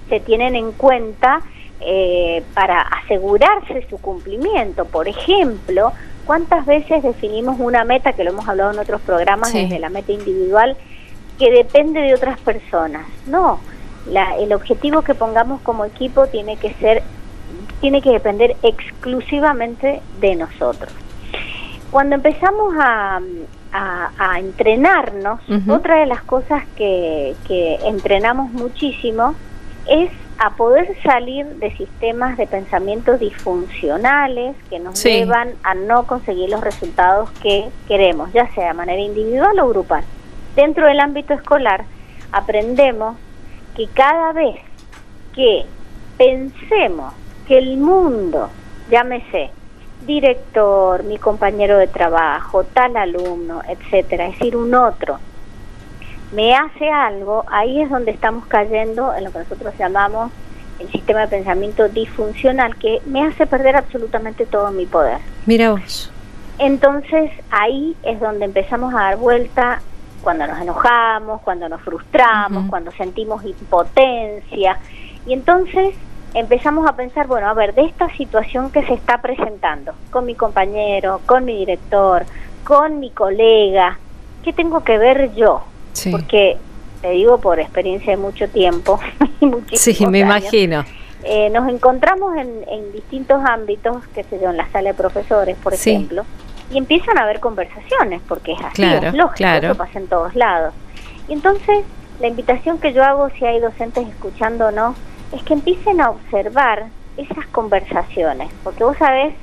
se 0.07 0.19
tienen 0.19 0.55
en 0.55 0.71
cuenta 0.71 1.41
eh, 1.81 2.43
para 2.53 2.81
asegurarse 2.81 3.85
su 3.89 3.97
cumplimiento. 3.99 4.85
Por 4.85 5.07
ejemplo, 5.07 5.91
¿cuántas 6.25 6.65
veces 6.65 7.03
definimos 7.03 7.59
una 7.59 7.83
meta, 7.83 8.13
que 8.13 8.23
lo 8.23 8.31
hemos 8.31 8.47
hablado 8.47 8.71
en 8.71 8.79
otros 8.79 9.01
programas, 9.01 9.53
desde 9.53 9.79
la 9.79 9.89
meta 9.89 10.11
individual, 10.11 10.75
que 11.37 11.51
depende 11.51 12.01
de 12.01 12.13
otras 12.15 12.39
personas? 12.39 13.05
No, 13.27 13.59
la, 14.07 14.37
el 14.37 14.53
objetivo 14.53 15.03
que 15.03 15.15
pongamos 15.15 15.61
como 15.61 15.85
equipo 15.85 16.27
tiene 16.27 16.57
que 16.57 16.73
ser, 16.75 17.03
tiene 17.81 18.01
que 18.01 18.11
depender 18.11 18.55
exclusivamente 18.63 20.01
de 20.19 20.35
nosotros. 20.35 20.93
Cuando 21.91 22.15
empezamos 22.15 22.75
a, 22.77 23.19
a, 23.71 24.39
entrenarnos, 24.39 25.39
otra 25.67 25.99
de 25.99 26.05
las 26.05 26.21
cosas 26.21 26.63
que, 26.75 27.35
que 27.47 27.75
entrenamos 27.85 28.51
muchísimo 28.51 29.33
es 29.87 30.11
a 30.39 30.51
poder 30.51 30.95
salir 31.03 31.45
de 31.57 31.75
sistemas 31.75 32.37
de 32.37 32.47
pensamiento 32.47 33.17
disfuncionales 33.17 34.55
que 34.69 34.79
nos 34.79 35.03
llevan 35.03 35.49
a 35.63 35.73
no 35.73 36.07
conseguir 36.07 36.49
los 36.49 36.61
resultados 36.61 37.29
que 37.41 37.67
queremos, 37.89 38.31
ya 38.31 38.49
sea 38.53 38.69
de 38.69 38.73
manera 38.73 39.01
individual 39.01 39.59
o 39.59 39.67
grupal. 39.67 40.03
Dentro 40.55 40.87
del 40.87 41.01
ámbito 41.01 41.33
escolar 41.33 41.83
aprendemos 42.31 43.17
que 43.75 43.87
cada 43.87 44.31
vez 44.31 44.61
que 45.35 45.65
pensemos 46.17 47.13
que 47.49 47.57
el 47.57 47.77
mundo, 47.77 48.47
llámese 48.91 49.49
director, 50.05 51.03
mi 51.03 51.17
compañero 51.17 51.79
de 51.79 51.87
trabajo, 51.87 52.63
tal 52.63 52.95
alumno, 52.95 53.63
etcétera, 53.67 54.27
es 54.27 54.37
decir, 54.37 54.55
un 54.55 54.75
otro, 54.75 55.17
me 56.31 56.55
hace 56.55 56.91
algo, 56.91 57.43
ahí 57.51 57.81
es 57.81 57.89
donde 57.89 58.11
estamos 58.11 58.45
cayendo 58.45 59.15
en 59.15 59.23
lo 59.23 59.31
que 59.31 59.39
nosotros 59.39 59.73
llamamos 59.79 60.31
el 60.77 60.91
sistema 60.91 61.21
de 61.21 61.27
pensamiento 61.27 61.89
disfuncional, 61.89 62.75
que 62.75 63.01
me 63.07 63.25
hace 63.25 63.47
perder 63.47 63.75
absolutamente 63.75 64.45
todo 64.45 64.69
mi 64.69 64.85
poder. 64.85 65.17
Mira 65.47 65.71
vos. 65.71 66.11
Entonces 66.59 67.31
ahí 67.49 67.97
es 68.03 68.19
donde 68.19 68.45
empezamos 68.45 68.93
a 68.93 68.97
dar 68.97 69.17
vuelta 69.17 69.81
cuando 70.21 70.45
nos 70.45 70.61
enojamos, 70.61 71.41
cuando 71.41 71.67
nos 71.67 71.81
frustramos, 71.81 72.69
cuando 72.69 72.91
sentimos 72.91 73.43
impotencia. 73.43 74.77
Y 75.25 75.33
entonces 75.33 75.95
empezamos 76.33 76.87
a 76.87 76.95
pensar, 76.95 77.27
bueno, 77.27 77.47
a 77.47 77.53
ver, 77.53 77.73
de 77.73 77.85
esta 77.85 78.09
situación 78.15 78.71
que 78.71 78.85
se 78.85 78.93
está 78.93 79.21
presentando 79.21 79.93
con 80.11 80.25
mi 80.25 80.35
compañero, 80.35 81.21
con 81.25 81.45
mi 81.45 81.57
director, 81.57 82.25
con 82.63 82.99
mi 82.99 83.09
colega, 83.11 83.97
¿qué 84.43 84.53
tengo 84.53 84.83
que 84.83 84.97
ver 84.97 85.33
yo? 85.35 85.63
Porque 86.11 86.57
te 87.01 87.11
digo 87.11 87.39
por 87.39 87.59
experiencia 87.59 88.11
de 88.11 88.17
mucho 88.17 88.47
tiempo 88.49 88.99
y 89.41 89.77
Sí, 89.77 90.05
me 90.07 90.19
imagino. 90.19 90.85
Eh, 91.23 91.49
nos 91.49 91.67
encontramos 91.67 92.37
en, 92.37 92.63
en, 92.69 92.93
distintos 92.93 93.41
ámbitos, 93.43 94.07
qué 94.13 94.23
sé 94.23 94.39
yo, 94.41 94.51
en 94.51 94.57
la 94.57 94.69
sala 94.71 94.89
de 94.91 94.93
profesores, 94.93 95.57
por 95.57 95.73
ejemplo, 95.73 96.23
y 96.71 96.77
empiezan 96.77 97.17
a 97.17 97.23
haber 97.23 97.41
conversaciones, 97.41 98.21
porque 98.27 98.53
es 98.53 98.61
así, 98.61 98.83
es 98.83 99.13
lógico, 99.13 99.49
eso 99.49 99.75
pasa 99.75 99.99
en 99.99 100.07
todos 100.07 100.33
lados. 100.35 100.73
Y 101.27 101.33
entonces, 101.33 101.79
la 102.21 102.27
invitación 102.27 102.79
que 102.79 102.93
yo 102.93 103.03
hago, 103.03 103.29
si 103.31 103.45
hay 103.45 103.59
docentes 103.59 104.07
escuchando 104.07 104.67
o 104.67 104.71
no, 104.71 104.95
es 105.33 105.43
que 105.43 105.53
empiecen 105.53 106.01
a 106.01 106.09
observar 106.09 106.87
esas 107.17 107.45
conversaciones, 107.47 108.51
porque 108.63 108.83
vos 108.83 108.97
sabés 108.97 109.33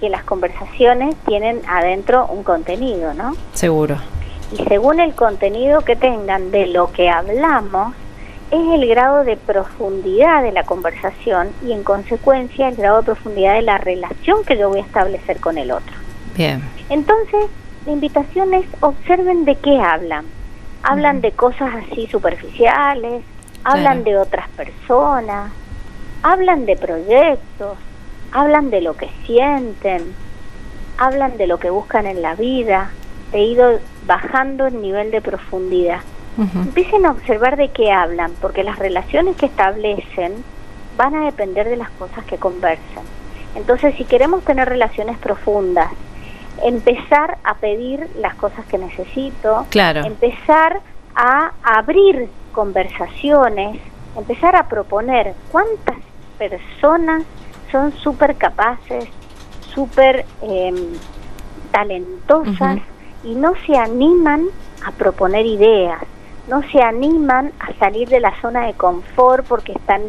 que 0.00 0.08
las 0.08 0.24
conversaciones 0.24 1.16
tienen 1.26 1.60
adentro 1.68 2.26
un 2.26 2.42
contenido, 2.42 3.14
¿no? 3.14 3.34
Seguro 3.52 3.96
y 4.52 4.56
según 4.64 5.00
el 5.00 5.14
contenido 5.14 5.80
que 5.80 5.96
tengan 5.96 6.50
de 6.50 6.66
lo 6.66 6.92
que 6.92 7.08
hablamos, 7.08 7.94
es 8.50 8.60
el 8.60 8.86
grado 8.88 9.24
de 9.24 9.36
profundidad 9.36 10.42
de 10.42 10.52
la 10.52 10.62
conversación 10.62 11.48
y 11.66 11.72
en 11.72 11.82
consecuencia 11.82 12.68
el 12.68 12.76
grado 12.76 12.98
de 12.98 13.02
profundidad 13.02 13.54
de 13.54 13.62
la 13.62 13.78
relación 13.78 14.44
que 14.44 14.56
yo 14.56 14.68
voy 14.68 14.78
a 14.78 14.82
establecer 14.82 15.40
con 15.40 15.58
el 15.58 15.72
otro. 15.72 15.92
Bien. 16.36 16.62
Entonces, 16.90 17.46
la 17.86 17.92
invitación 17.92 18.54
es 18.54 18.66
observen 18.80 19.44
de 19.44 19.56
qué 19.56 19.80
hablan. 19.80 20.26
Hablan 20.84 21.20
de 21.20 21.32
cosas 21.32 21.70
así 21.74 22.06
superficiales, 22.06 23.24
hablan 23.66 24.04
de 24.04 24.16
otras 24.16 24.48
personas, 24.50 25.50
hablan 26.22 26.66
de 26.66 26.76
proyectos, 26.76 27.76
hablan 28.30 28.70
de 28.70 28.80
lo 28.80 28.96
que 28.96 29.10
sienten, 29.24 30.14
hablan 30.98 31.36
de 31.36 31.48
lo 31.48 31.58
que 31.58 31.70
buscan 31.70 32.06
en 32.06 32.22
la 32.22 32.36
vida. 32.36 32.90
He 33.32 33.42
ido 33.42 33.80
bajando 34.06 34.66
el 34.66 34.80
nivel 34.80 35.10
de 35.10 35.20
profundidad. 35.20 36.00
Empiecen 36.54 37.06
a 37.06 37.12
observar 37.12 37.56
de 37.56 37.70
qué 37.70 37.90
hablan, 37.92 38.32
porque 38.42 38.62
las 38.62 38.78
relaciones 38.78 39.36
que 39.36 39.46
establecen 39.46 40.44
van 40.96 41.14
a 41.14 41.24
depender 41.24 41.66
de 41.66 41.76
las 41.76 41.88
cosas 41.90 42.24
que 42.26 42.36
conversan. 42.36 43.04
Entonces, 43.54 43.94
si 43.96 44.04
queremos 44.04 44.44
tener 44.44 44.68
relaciones 44.68 45.16
profundas, 45.16 45.90
empezar 46.62 47.38
a 47.42 47.54
pedir 47.54 48.06
las 48.18 48.34
cosas 48.34 48.66
que 48.66 48.76
necesito, 48.76 49.66
claro. 49.70 50.04
empezar 50.04 50.76
a 50.76 50.95
abrir 51.16 52.28
conversaciones, 52.52 53.80
empezar 54.16 54.54
a 54.56 54.68
proponer 54.68 55.34
cuántas 55.50 55.96
personas 56.38 57.24
son 57.72 57.92
súper 57.92 58.36
capaces, 58.36 59.06
súper 59.74 60.26
em, 60.42 60.76
talentosas, 61.70 62.78
y 63.24 63.34
no 63.34 63.54
se 63.66 63.76
animan 63.76 64.46
a 64.84 64.92
proponer 64.92 65.46
ideas, 65.46 66.00
no 66.48 66.62
se 66.70 66.80
animan 66.80 67.52
a 67.58 67.72
salir 67.78 68.08
de 68.08 68.20
la 68.20 68.38
zona 68.40 68.66
de 68.66 68.74
confort 68.74 69.44
porque 69.46 69.72
están 69.72 70.02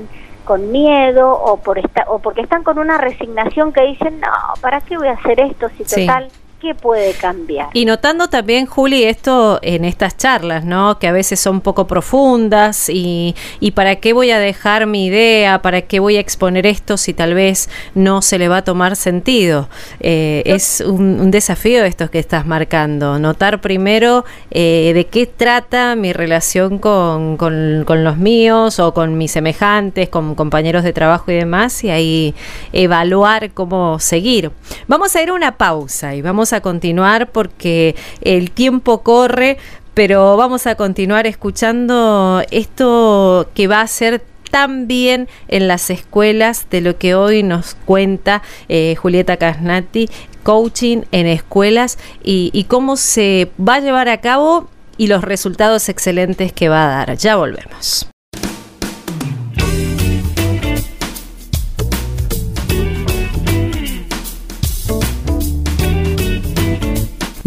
con 0.45 0.71
miedo 0.71 1.31
o, 1.31 1.57
por 1.57 1.77
esta, 1.77 2.05
o 2.07 2.19
porque 2.19 2.41
están 2.41 2.63
con 2.63 2.79
una 2.79 2.97
resignación 2.97 3.73
que 3.73 3.81
dicen, 3.81 4.19
no, 4.21 4.31
¿para 4.61 4.81
qué 4.81 4.97
voy 4.97 5.07
a 5.07 5.13
hacer 5.13 5.39
esto 5.39 5.67
si 5.77 5.83
total 5.83 6.29
¿Qué 6.59 6.73
puede 6.73 7.13
cambiar? 7.13 7.69
Y 7.73 7.85
notando 7.85 8.29
también, 8.29 8.65
Juli, 8.65 9.03
esto 9.03 9.59
en 9.61 9.85
estas 9.85 10.17
charlas, 10.17 10.65
¿no? 10.65 10.97
Que 10.97 11.07
a 11.07 11.11
veces 11.11 11.39
son 11.39 11.61
poco 11.61 11.85
profundas 11.85 12.89
y, 12.89 13.35
y 13.59 13.71
para 13.71 13.97
qué 13.97 14.11
voy 14.11 14.31
a 14.31 14.39
dejar 14.39 14.87
mi 14.87 15.05
idea, 15.05 15.61
para 15.61 15.83
qué 15.83 15.99
voy 15.99 16.17
a 16.17 16.19
exponer 16.19 16.65
esto 16.65 16.97
si 16.97 17.13
tal 17.13 17.35
vez 17.35 17.69
no 17.93 18.23
se 18.23 18.39
le 18.39 18.47
va 18.47 18.57
a 18.57 18.63
tomar 18.63 18.95
sentido. 18.95 19.69
Eh, 19.99 20.41
es 20.45 20.81
un, 20.81 21.29
desafío 21.29 21.83
esto 21.83 22.09
que 22.09 22.17
estás 22.17 22.47
marcando, 22.47 23.19
notar 23.19 23.61
primero 23.61 24.25
eh, 24.49 24.93
de 24.95 25.05
qué 25.05 25.27
trata 25.27 25.95
mi 25.95 26.11
relación 26.11 26.79
con, 26.79 27.37
con, 27.37 27.83
con 27.85 28.03
los 28.03 28.17
míos 28.17 28.79
o 28.79 28.95
con 28.95 29.15
mis 29.19 29.31
semejantes, 29.31 30.09
con 30.09 30.33
compañeros 30.33 30.83
de 30.83 30.91
trabajo 30.91 31.31
y 31.31 31.35
demás, 31.35 31.83
y 31.83 31.91
ahí 31.91 32.35
evaluar 32.73 33.51
cómo 33.51 33.99
seguir. 33.99 34.51
Vamos 34.87 35.15
a 35.15 35.21
ir 35.21 35.29
a 35.29 35.33
una 35.33 35.57
pausa 35.57 36.15
y 36.15 36.23
vamos 36.23 36.46
a 36.53 36.61
continuar 36.61 37.31
porque 37.31 37.95
el 38.21 38.51
tiempo 38.51 39.01
corre, 39.03 39.57
pero 39.93 40.37
vamos 40.37 40.67
a 40.67 40.75
continuar 40.75 41.27
escuchando 41.27 42.41
esto 42.51 43.49
que 43.53 43.67
va 43.67 43.81
a 43.81 43.87
ser 43.87 44.23
también 44.51 45.27
en 45.47 45.67
las 45.67 45.89
escuelas 45.89 46.67
de 46.69 46.81
lo 46.81 46.97
que 46.97 47.15
hoy 47.15 47.43
nos 47.43 47.75
cuenta 47.75 48.41
eh, 48.69 48.95
Julieta 48.95 49.37
Casnati, 49.37 50.09
coaching 50.43 51.01
en 51.11 51.27
escuelas 51.27 51.97
y, 52.23 52.49
y 52.53 52.63
cómo 52.65 52.95
se 52.95 53.51
va 53.59 53.75
a 53.75 53.79
llevar 53.79 54.09
a 54.09 54.21
cabo 54.21 54.69
y 54.97 55.07
los 55.07 55.23
resultados 55.23 55.89
excelentes 55.89 56.51
que 56.53 56.69
va 56.69 56.85
a 56.85 57.05
dar. 57.05 57.17
Ya 57.17 57.35
volvemos. 57.35 58.07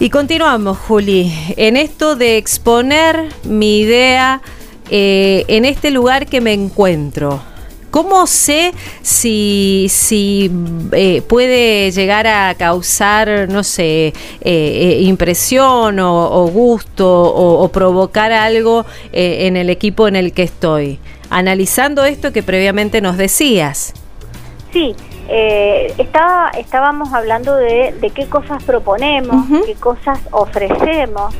y 0.00 0.08
continuamos, 0.08 0.78
Juli, 0.78 1.30
en 1.58 1.76
esto 1.76 2.16
de 2.16 2.38
exponer 2.38 3.28
mi 3.44 3.80
idea 3.80 4.40
eh, 4.90 5.44
en 5.46 5.66
este 5.66 5.90
lugar 5.90 6.26
que 6.26 6.40
me 6.40 6.54
encuentro. 6.54 7.42
¿Cómo 7.90 8.26
sé 8.26 8.72
si, 9.02 9.88
si 9.90 10.50
eh, 10.92 11.20
puede 11.20 11.90
llegar 11.90 12.26
a 12.26 12.54
causar, 12.54 13.48
no 13.50 13.62
sé, 13.62 14.14
eh, 14.40 15.00
impresión 15.02 15.98
o, 15.98 16.46
gusto 16.46 17.06
o, 17.06 17.68
provocar 17.68 18.32
algo 18.32 18.86
en 19.12 19.58
el 19.58 19.68
equipo 19.68 20.08
en 20.08 20.16
el 20.16 20.32
que 20.32 20.44
estoy? 20.44 20.98
Analizando 21.28 22.04
esto 22.04 22.32
que 22.32 22.42
previamente 22.42 23.02
nos 23.02 23.18
decías. 23.18 23.92
Sí, 24.72 24.94
eh, 25.32 25.94
estaba, 25.98 26.50
estábamos 26.58 27.12
hablando 27.12 27.54
de, 27.54 27.94
qué 28.12 28.26
cosas 28.28 28.64
proponemos, 28.64 29.46
qué 29.64 29.76
cosas 29.76 30.18
ofrecemos, 30.32 31.32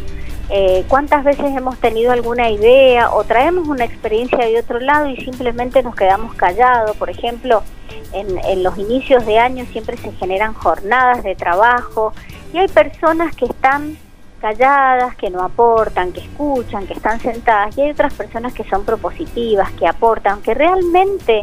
eh, 0.48 0.84
cuántas 0.86 1.24
veces 1.24 1.46
hemos 1.56 1.76
tenido 1.78 2.12
alguna 2.12 2.50
idea 2.50 3.10
o 3.12 3.24
traemos 3.24 3.66
una 3.66 3.84
experiencia 3.84 4.46
de 4.46 4.60
otro 4.60 4.78
lado 4.78 5.08
y 5.08 5.16
simplemente 5.16 5.82
nos 5.82 5.96
quedamos 5.96 6.36
callados. 6.36 6.96
Por 6.98 7.10
ejemplo, 7.10 7.64
en, 8.12 8.38
en 8.38 8.62
los 8.62 8.78
inicios 8.78 9.26
de 9.26 9.40
año 9.40 9.64
siempre 9.72 9.96
se 9.96 10.12
generan 10.12 10.54
jornadas 10.54 11.24
de 11.24 11.34
trabajo 11.34 12.12
y 12.52 12.58
hay 12.58 12.68
personas 12.68 13.34
que 13.34 13.46
están 13.46 13.96
calladas, 14.40 15.16
que 15.16 15.30
no 15.30 15.42
aportan, 15.42 16.12
que 16.12 16.20
escuchan, 16.20 16.86
que 16.86 16.94
están 16.94 17.18
sentadas, 17.18 17.76
y 17.76 17.82
hay 17.82 17.90
otras 17.90 18.14
personas 18.14 18.54
que 18.54 18.62
son 18.64 18.84
propositivas, 18.84 19.72
que 19.72 19.86
aportan, 19.86 20.42
que 20.42 20.54
realmente 20.54 21.42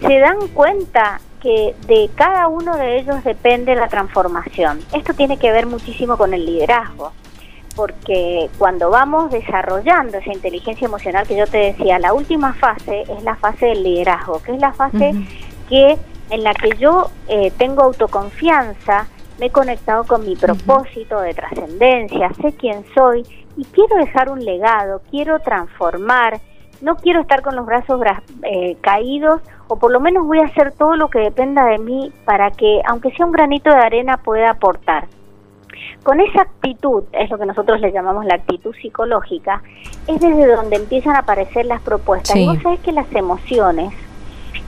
se 0.00 0.18
dan 0.18 0.48
cuenta 0.48 1.20
que 1.40 1.74
de 1.86 2.10
cada 2.14 2.48
uno 2.48 2.76
de 2.76 2.98
ellos 2.98 3.22
depende 3.24 3.74
la 3.74 3.88
transformación. 3.88 4.80
Esto 4.92 5.14
tiene 5.14 5.38
que 5.38 5.52
ver 5.52 5.66
muchísimo 5.66 6.16
con 6.16 6.34
el 6.34 6.44
liderazgo, 6.44 7.12
porque 7.74 8.48
cuando 8.58 8.90
vamos 8.90 9.30
desarrollando 9.30 10.18
esa 10.18 10.32
inteligencia 10.32 10.86
emocional 10.86 11.26
que 11.26 11.36
yo 11.36 11.46
te 11.46 11.58
decía, 11.58 11.98
la 11.98 12.14
última 12.14 12.54
fase 12.54 13.02
es 13.02 13.22
la 13.22 13.36
fase 13.36 13.66
del 13.66 13.82
liderazgo, 13.82 14.42
que 14.42 14.52
es 14.52 14.60
la 14.60 14.72
fase 14.72 15.12
que 15.68 15.98
en 16.30 16.42
la 16.42 16.54
que 16.54 16.70
yo 16.78 17.10
eh, 17.28 17.52
tengo 17.56 17.82
autoconfianza, 17.82 19.06
me 19.38 19.46
he 19.46 19.50
conectado 19.50 20.04
con 20.04 20.26
mi 20.26 20.34
propósito 20.34 21.20
de 21.20 21.34
trascendencia, 21.34 22.32
sé 22.40 22.52
quién 22.54 22.84
soy 22.94 23.22
y 23.56 23.64
quiero 23.64 23.96
dejar 23.96 24.30
un 24.30 24.44
legado, 24.44 25.02
quiero 25.10 25.40
transformar, 25.40 26.40
no 26.80 26.96
quiero 26.96 27.20
estar 27.20 27.42
con 27.42 27.56
los 27.56 27.66
brazos 27.66 28.00
eh, 28.42 28.76
caídos 28.80 29.40
o 29.68 29.78
por 29.78 29.90
lo 29.90 30.00
menos 30.00 30.26
voy 30.26 30.40
a 30.40 30.46
hacer 30.46 30.72
todo 30.72 30.96
lo 30.96 31.08
que 31.08 31.18
dependa 31.18 31.64
de 31.66 31.78
mí 31.78 32.12
para 32.24 32.50
que, 32.50 32.80
aunque 32.86 33.10
sea 33.12 33.26
un 33.26 33.32
granito 33.32 33.70
de 33.70 33.76
arena, 33.76 34.18
pueda 34.18 34.50
aportar. 34.50 35.06
Con 36.02 36.20
esa 36.20 36.42
actitud, 36.42 37.04
es 37.12 37.30
lo 37.30 37.38
que 37.38 37.46
nosotros 37.46 37.80
le 37.80 37.90
llamamos 37.92 38.24
la 38.24 38.36
actitud 38.36 38.74
psicológica, 38.80 39.62
es 40.06 40.20
desde 40.20 40.46
donde 40.46 40.76
empiezan 40.76 41.16
a 41.16 41.20
aparecer 41.20 41.66
las 41.66 41.80
propuestas. 41.82 42.36
Y 42.36 42.46
vos 42.46 42.58
sabés 42.62 42.80
que 42.80 42.92
las 42.92 43.12
emociones, 43.12 43.92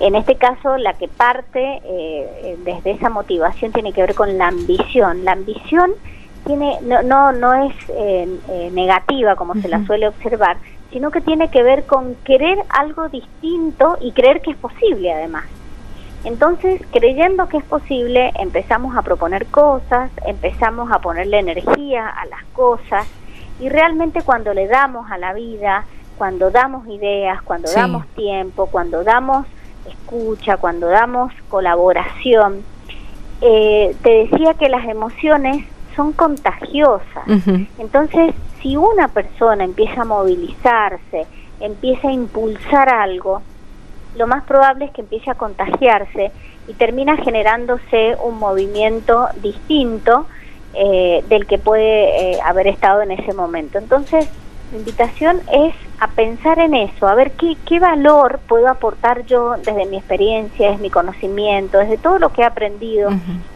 en 0.00 0.16
este 0.16 0.34
caso 0.34 0.76
la 0.76 0.94
que 0.94 1.08
parte 1.08 1.80
eh, 1.84 2.56
desde 2.64 2.90
esa 2.90 3.08
motivación 3.08 3.72
tiene 3.72 3.92
que 3.92 4.00
ver 4.00 4.14
con 4.14 4.36
la 4.36 4.48
ambición. 4.48 5.24
La 5.24 5.32
ambición 5.32 5.92
tiene 6.44 6.78
no 6.82 7.02
no, 7.02 7.32
no 7.32 7.54
es 7.54 7.74
eh, 7.90 8.70
negativa 8.72 9.36
como 9.36 9.54
se 9.54 9.68
la 9.68 9.84
suele 9.86 10.08
observar, 10.08 10.56
sino 10.92 11.10
que 11.10 11.20
tiene 11.20 11.50
que 11.50 11.62
ver 11.62 11.86
con 11.86 12.14
querer 12.24 12.58
algo 12.68 13.08
distinto 13.08 13.98
y 14.00 14.12
creer 14.12 14.40
que 14.40 14.52
es 14.52 14.56
posible 14.56 15.12
además. 15.12 15.44
Entonces, 16.24 16.82
creyendo 16.90 17.48
que 17.48 17.58
es 17.58 17.64
posible, 17.64 18.32
empezamos 18.38 18.96
a 18.96 19.02
proponer 19.02 19.46
cosas, 19.46 20.10
empezamos 20.26 20.90
a 20.90 20.98
ponerle 20.98 21.38
energía 21.38 22.08
a 22.08 22.26
las 22.26 22.44
cosas 22.52 23.06
y 23.60 23.68
realmente 23.68 24.22
cuando 24.22 24.52
le 24.54 24.66
damos 24.66 25.10
a 25.10 25.18
la 25.18 25.32
vida, 25.32 25.84
cuando 26.16 26.50
damos 26.50 26.88
ideas, 26.88 27.40
cuando 27.42 27.70
damos 27.70 28.06
tiempo, 28.08 28.66
cuando 28.66 29.04
damos 29.04 29.46
escucha, 29.88 30.56
cuando 30.56 30.88
damos 30.88 31.32
colaboración, 31.48 32.62
eh, 33.40 33.94
te 34.02 34.28
decía 34.28 34.54
que 34.54 34.68
las 34.68 34.84
emociones 34.86 35.64
son 35.94 36.12
contagiosas. 36.12 37.26
Entonces, 37.78 38.34
si 38.60 38.76
una 38.76 39.08
persona 39.08 39.64
empieza 39.64 40.02
a 40.02 40.04
movilizarse, 40.04 41.26
empieza 41.60 42.08
a 42.08 42.12
impulsar 42.12 42.88
algo, 42.88 43.42
lo 44.16 44.26
más 44.26 44.44
probable 44.44 44.86
es 44.86 44.90
que 44.92 45.02
empiece 45.02 45.30
a 45.30 45.34
contagiarse 45.34 46.32
y 46.66 46.74
termina 46.74 47.16
generándose 47.16 48.16
un 48.22 48.38
movimiento 48.38 49.28
distinto 49.42 50.26
eh, 50.74 51.24
del 51.28 51.46
que 51.46 51.58
puede 51.58 52.32
eh, 52.32 52.38
haber 52.44 52.66
estado 52.66 53.02
en 53.02 53.12
ese 53.12 53.32
momento. 53.32 53.78
Entonces, 53.78 54.28
la 54.72 54.78
invitación 54.78 55.40
es 55.50 55.74
a 55.98 56.08
pensar 56.08 56.58
en 56.58 56.74
eso, 56.74 57.08
a 57.08 57.14
ver 57.14 57.32
qué, 57.32 57.56
qué 57.64 57.80
valor 57.80 58.38
puedo 58.46 58.68
aportar 58.68 59.24
yo 59.24 59.54
desde 59.56 59.86
mi 59.86 59.96
experiencia, 59.96 60.70
desde 60.70 60.82
mi 60.82 60.90
conocimiento, 60.90 61.78
desde 61.78 61.96
todo 61.96 62.18
lo 62.18 62.32
que 62.32 62.42
he 62.42 62.44
aprendido, 62.44 63.10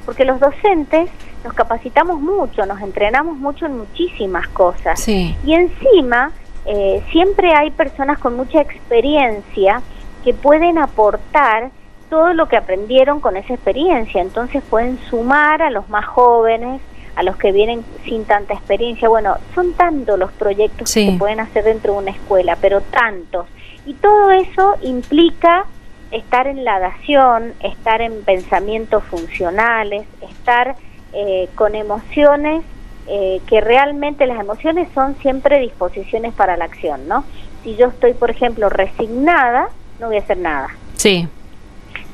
porque 0.06 0.24
los 0.24 0.40
docentes 0.40 1.10
nos 1.44 1.54
capacitamos 1.54 2.20
mucho, 2.20 2.64
nos 2.66 2.80
entrenamos 2.80 3.36
mucho 3.36 3.66
en 3.66 3.78
muchísimas 3.78 4.48
cosas. 4.48 5.06
Y 5.08 5.54
encima, 5.54 6.32
eh, 6.66 7.02
siempre 7.10 7.52
hay 7.54 7.70
personas 7.70 8.18
con 8.18 8.36
mucha 8.36 8.60
experiencia 8.60 9.82
que 10.24 10.34
pueden 10.34 10.78
aportar 10.78 11.70
todo 12.08 12.34
lo 12.34 12.46
que 12.46 12.56
aprendieron 12.56 13.20
con 13.20 13.36
esa 13.36 13.54
experiencia. 13.54 14.20
Entonces 14.20 14.62
pueden 14.68 14.98
sumar 15.08 15.62
a 15.62 15.70
los 15.70 15.88
más 15.88 16.06
jóvenes, 16.06 16.80
a 17.16 17.22
los 17.22 17.36
que 17.36 17.52
vienen 17.52 17.84
sin 18.04 18.24
tanta 18.24 18.54
experiencia. 18.54 19.08
Bueno, 19.08 19.36
son 19.54 19.72
tantos 19.72 20.18
los 20.18 20.32
proyectos 20.32 20.92
que 20.92 21.10
se 21.10 21.18
pueden 21.18 21.40
hacer 21.40 21.64
dentro 21.64 21.94
de 21.94 21.98
una 21.98 22.10
escuela, 22.10 22.56
pero 22.60 22.80
tantos. 22.80 23.46
Y 23.84 23.94
todo 23.94 24.30
eso 24.30 24.76
implica 24.82 25.64
estar 26.12 26.46
en 26.46 26.64
la 26.64 26.78
dación, 26.78 27.54
estar 27.60 28.00
en 28.00 28.22
pensamientos 28.22 29.02
funcionales, 29.04 30.06
estar 30.20 30.76
eh, 31.12 31.48
con 31.54 31.74
emociones 31.74 32.64
eh, 33.06 33.40
que 33.46 33.60
realmente 33.60 34.26
las 34.26 34.38
emociones 34.38 34.88
son 34.94 35.16
siempre 35.16 35.58
disposiciones 35.58 36.32
para 36.34 36.56
la 36.56 36.66
acción, 36.66 37.08
¿no? 37.08 37.24
Si 37.62 37.76
yo 37.76 37.88
estoy, 37.88 38.14
por 38.14 38.30
ejemplo, 38.30 38.68
resignada, 38.68 39.68
no 39.98 40.06
voy 40.06 40.16
a 40.16 40.20
hacer 40.20 40.38
nada. 40.38 40.68
Sí. 40.94 41.28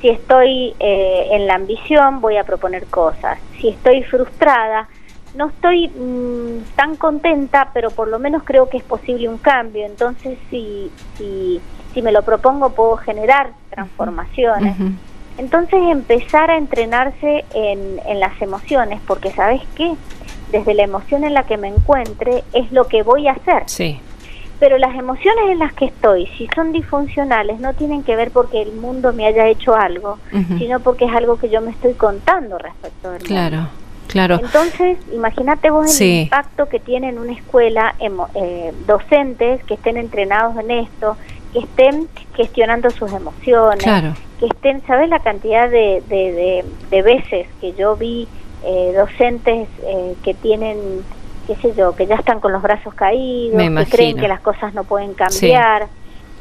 Si 0.00 0.08
estoy 0.08 0.74
eh, 0.80 1.28
en 1.32 1.46
la 1.46 1.54
ambición, 1.56 2.20
voy 2.20 2.37
a 2.38 2.44
proponer 2.44 2.87
cosas. 2.87 3.38
Si 3.61 3.68
estoy 3.68 4.02
frustrada, 4.02 4.88
no 5.34 5.48
estoy 5.48 5.88
mm, 5.88 6.74
tan 6.74 6.96
contenta, 6.96 7.70
pero 7.74 7.90
por 7.90 8.08
lo 8.08 8.18
menos 8.18 8.42
creo 8.44 8.68
que 8.68 8.78
es 8.78 8.84
posible 8.84 9.28
un 9.28 9.38
cambio. 9.38 9.84
Entonces, 9.84 10.38
si, 10.50 10.90
si, 11.16 11.61
si 11.92 12.02
me 12.02 12.12
lo 12.12 12.22
propongo, 12.22 12.70
puedo 12.70 12.96
generar 12.96 13.50
transformaciones. 13.70 14.76
Entonces 15.38 15.81
empezar 15.90 16.51
a 16.51 16.59
entrenarse 16.59 17.44
en, 17.55 18.01
en 18.07 18.20
las 18.20 18.40
emociones, 18.42 19.01
porque 19.07 19.31
sabes 19.31 19.62
qué, 19.77 19.94
desde 20.53 20.74
la 20.74 20.83
emoción 20.83 21.24
en 21.24 21.35
la 21.35 21.44
que 21.44 21.57
me 21.57 21.68
encuentre 21.68 22.44
es 22.53 22.70
lo 22.72 22.88
que 22.88 23.03
voy 23.03 23.29
a 23.29 23.33
hacer. 23.33 23.62
Sí. 23.66 24.01
Pero 24.61 24.77
las 24.77 24.96
emociones 24.96 25.51
en 25.51 25.61
las 25.61 25.72
que 25.74 25.85
estoy, 25.85 26.27
si 26.37 26.48
son 26.55 26.72
disfuncionales, 26.72 27.61
no 27.61 27.74
tienen 27.74 28.03
que 28.03 28.16
ver 28.16 28.33
porque 28.33 28.61
el 28.61 28.72
mundo 28.72 29.12
me 29.12 29.24
haya 29.24 29.46
hecho 29.46 29.77
algo, 29.77 30.18
sino 30.59 30.81
porque 30.81 31.05
es 31.05 31.14
algo 31.14 31.38
que 31.38 31.48
yo 31.48 31.61
me 31.61 31.70
estoy 31.70 31.94
contando 31.94 32.59
respecto 32.59 33.12
del 33.12 33.22
claro. 33.22 33.57
mundo. 33.57 33.70
Claro. 34.09 34.40
Entonces, 34.42 34.98
imagínate 35.12 35.70
vos 35.70 36.01
el 36.01 36.22
impacto 36.22 36.66
que 36.68 36.81
tiene 36.81 37.11
en 37.11 37.18
una 37.18 37.33
escuela 37.33 37.94
eh, 38.01 38.72
docentes 38.87 39.62
que 39.64 39.74
estén 39.74 39.96
entrenados 39.96 40.57
en 40.57 40.70
esto, 40.70 41.16
que 41.52 41.61
estén 41.61 42.08
gestionando 42.34 42.90
sus 42.90 43.12
emociones, 43.12 43.84
que 44.38 44.46
estén, 44.46 44.82
¿sabes 44.87 45.08
la 45.08 45.20
cantidad 45.20 45.68
de, 45.70 46.02
de, 46.08 47.02
veces 47.02 47.48
que 47.61 47.72
yo 47.74 47.96
vi 47.96 48.28
eh, 48.64 48.92
docentes 48.96 49.68
eh, 49.82 50.14
que 50.22 50.34
tienen, 50.34 50.78
qué 51.46 51.56
sé 51.56 51.74
yo, 51.74 51.94
que 51.96 52.06
ya 52.06 52.16
están 52.16 52.40
con 52.40 52.52
los 52.52 52.62
brazos 52.62 52.94
caídos, 52.94 53.62
que 53.62 53.90
creen 53.90 54.16
que 54.16 54.28
las 54.28 54.40
cosas 54.40 54.74
no 54.74 54.84
pueden 54.84 55.14
cambiar? 55.14 55.88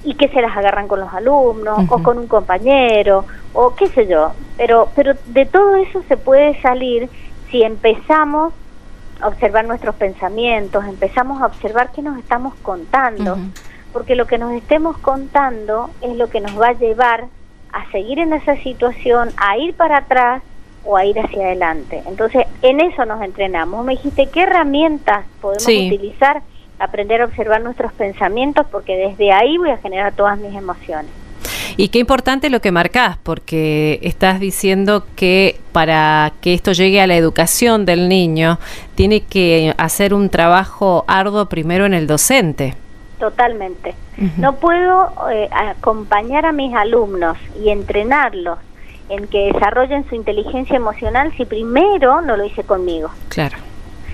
y 0.03 0.13
que 0.13 0.29
se 0.29 0.41
las 0.41 0.55
agarran 0.55 0.87
con 0.87 1.01
los 1.01 1.13
alumnos 1.13 1.79
o 1.89 2.01
con 2.01 2.17
un 2.17 2.27
compañero 2.27 3.25
o 3.51 3.75
qué 3.75 3.87
sé 3.89 4.07
yo. 4.07 4.31
Pero, 4.55 4.89
pero 4.95 5.13
de 5.25 5.45
todo 5.45 5.75
eso 5.75 6.01
se 6.07 6.15
puede 6.15 6.59
salir 6.61 7.09
si 7.51 7.63
empezamos 7.63 8.53
a 9.19 9.27
observar 9.27 9.65
nuestros 9.65 9.95
pensamientos, 9.95 10.85
empezamos 10.85 11.41
a 11.41 11.47
observar 11.47 11.91
qué 11.91 12.01
nos 12.01 12.17
estamos 12.19 12.53
contando, 12.61 13.37
porque 13.93 14.15
lo 14.15 14.27
que 14.27 14.37
nos 14.37 14.53
estemos 14.53 14.97
contando 14.97 15.89
es 16.01 16.15
lo 16.15 16.29
que 16.29 16.41
nos 16.41 16.59
va 16.59 16.69
a 16.69 16.73
llevar 16.73 17.25
a 17.71 17.91
seguir 17.91 18.19
en 18.19 18.33
esa 18.33 18.55
situación, 18.57 19.29
a 19.37 19.57
ir 19.57 19.73
para 19.73 19.97
atrás 19.97 20.41
o 20.83 20.97
a 20.97 21.05
ir 21.05 21.19
hacia 21.19 21.45
adelante. 21.45 22.01
Entonces, 22.07 22.45
en 22.61 22.79
eso 22.79 23.05
nos 23.05 23.21
entrenamos. 23.21 23.85
Me 23.85 23.93
dijiste, 23.93 24.27
¿qué 24.27 24.43
herramientas 24.43 25.25
podemos 25.41 25.65
utilizar? 25.65 26.41
Aprender 26.79 27.21
a 27.21 27.25
observar 27.25 27.61
nuestros 27.61 27.91
pensamientos, 27.93 28.65
porque 28.71 28.95
desde 28.95 29.31
ahí 29.31 29.57
voy 29.57 29.71
a 29.71 29.77
generar 29.77 30.13
todas 30.13 30.37
mis 30.39 30.55
emociones. 30.55 31.11
Y 31.75 31.89
qué 31.89 31.99
importante 31.99 32.49
lo 32.49 32.61
que 32.61 32.71
marcás, 32.71 33.17
porque 33.21 33.99
estás 34.01 34.39
diciendo 34.39 35.05
que 35.15 35.59
para 35.71 36.33
que 36.41 36.53
esto 36.53 36.71
llegue 36.71 37.01
a 37.01 37.07
la 37.07 37.15
educación 37.15 37.85
del 37.85 38.09
niño, 38.09 38.57
tiene 38.95 39.21
que 39.21 39.75
hacer 39.77 40.13
un 40.13 40.29
trabajo 40.29 41.03
arduo 41.07 41.49
primero 41.49 41.85
en 41.85 41.93
el 41.93 42.07
docente. 42.07 42.75
Totalmente. 43.19 43.95
No 44.37 44.55
puedo 44.55 45.11
eh, 45.31 45.49
acompañar 45.51 46.45
a 46.45 46.51
mis 46.51 46.73
alumnos 46.75 47.37
y 47.59 47.69
entrenarlos 47.69 48.59
en 49.09 49.27
que 49.27 49.51
desarrollen 49.53 50.07
su 50.09 50.15
inteligencia 50.15 50.75
emocional 50.75 51.31
si 51.37 51.45
primero 51.45 52.21
no 52.21 52.35
lo 52.35 52.45
hice 52.45 52.63
conmigo. 52.63 53.09
Claro. 53.29 53.57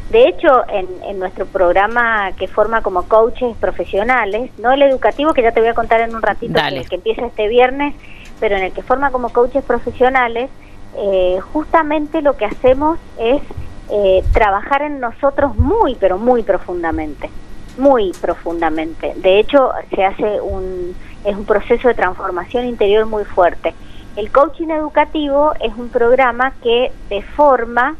De 0.10 0.28
hecho, 0.28 0.64
en, 0.70 1.18
nuestro 1.20 1.46
programa 1.46 2.34
que 2.34 2.48
forma 2.48 2.82
como 2.82 3.04
coaches 3.04 3.56
profesionales, 3.58 4.52
no 4.60 4.72
el 4.72 4.82
educativo 4.84 5.34
que 5.34 5.42
ya 5.42 5.52
te 5.52 5.60
voy 5.60 5.70
a 5.70 5.74
contar 5.74 6.02
en 6.02 6.16
un 6.16 6.22
ratito, 6.22 6.60
que, 6.70 6.84
que, 6.84 6.96
empieza 6.96 7.26
este 7.26 7.48
viernes, 7.48 7.96
pero 8.40 8.56
en 8.58 8.64
el 8.64 8.74
que 8.74 8.84
forma 8.84 9.10
como 9.12 9.30
coaches 9.30 9.64
profesionales, 9.64 10.50
eh, 10.98 11.40
justamente 11.52 12.22
lo 12.22 12.38
que 12.38 12.46
hacemos 12.46 13.00
es 13.18 13.42
eh, 13.90 14.24
trabajar 14.32 14.84
en 14.84 15.00
nosotros 15.00 15.56
muy, 15.56 15.96
pero 15.96 16.18
muy 16.18 16.44
profundamente, 16.44 17.30
muy 17.78 18.12
profundamente. 18.22 19.14
De 19.18 19.40
hecho, 19.40 19.72
se 19.94 20.04
hace 20.04 20.42
un, 20.42 20.96
es 21.26 21.36
un 21.36 21.46
proceso 21.46 21.88
de 21.88 21.94
transformación 21.94 22.66
interior 22.66 23.06
muy 23.06 23.26
fuerte. 23.26 23.74
El 24.16 24.32
coaching 24.32 24.70
educativo 24.70 25.54
es 25.60 25.74
un 25.76 25.90
programa 25.90 26.54
que 26.62 26.92
te 27.10 27.22
forma, 27.22 27.96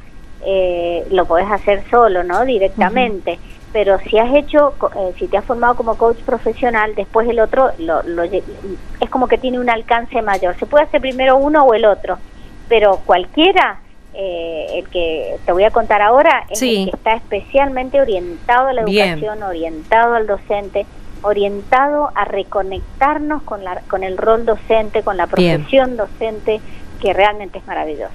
eh, 0.46 1.06
lo 1.10 1.26
podés 1.26 1.50
hacer 1.50 1.84
solo, 1.90 2.24
¿no? 2.24 2.46
Directamente. 2.46 3.40
Pero 3.72 3.98
si 3.98 4.20
has 4.20 4.34
hecho, 4.36 4.76
eh, 4.96 5.14
si 5.18 5.28
te 5.28 5.38
has 5.38 5.46
formado 5.46 5.76
como 5.76 5.98
coach 5.98 6.20
profesional, 6.20 6.94
después 6.94 7.28
el 7.28 7.40
otro 7.40 7.72
lo, 7.80 8.04
es 8.22 9.10
como 9.10 9.28
que 9.28 9.40
tiene 9.40 9.60
un 9.60 9.70
alcance 9.70 10.22
mayor. 10.22 10.56
Se 10.60 10.68
puede 10.68 10.84
hacer 10.84 11.02
primero 11.02 11.38
uno 11.38 11.64
o 11.64 11.74
el 11.74 11.86
otro, 11.86 12.20
pero 12.70 13.00
cualquiera, 13.04 13.80
eh, 14.14 14.68
el 14.76 14.90
que 14.90 15.38
te 15.46 15.52
voy 15.52 15.64
a 15.64 15.72
contar 15.72 16.02
ahora, 16.02 16.46
es 16.50 16.62
el 16.62 16.86
que 16.86 16.92
está 16.96 17.16
especialmente 17.16 18.00
orientado 18.00 18.68
a 18.68 18.74
la 18.74 18.82
educación, 18.82 19.42
orientado 19.44 20.16
al 20.16 20.28
docente, 20.28 20.86
orientado 21.22 22.12
a 22.14 22.26
reconectarnos 22.26 23.42
con, 23.44 23.64
la, 23.64 23.82
con 23.90 24.04
el 24.04 24.18
rol 24.18 24.46
docente, 24.46 25.02
con 25.04 25.18
la 25.18 25.28
profesión 25.28 25.98
docente, 25.98 26.62
que 27.02 27.14
realmente 27.14 27.58
es 27.58 27.68
maravillosa. 27.68 28.14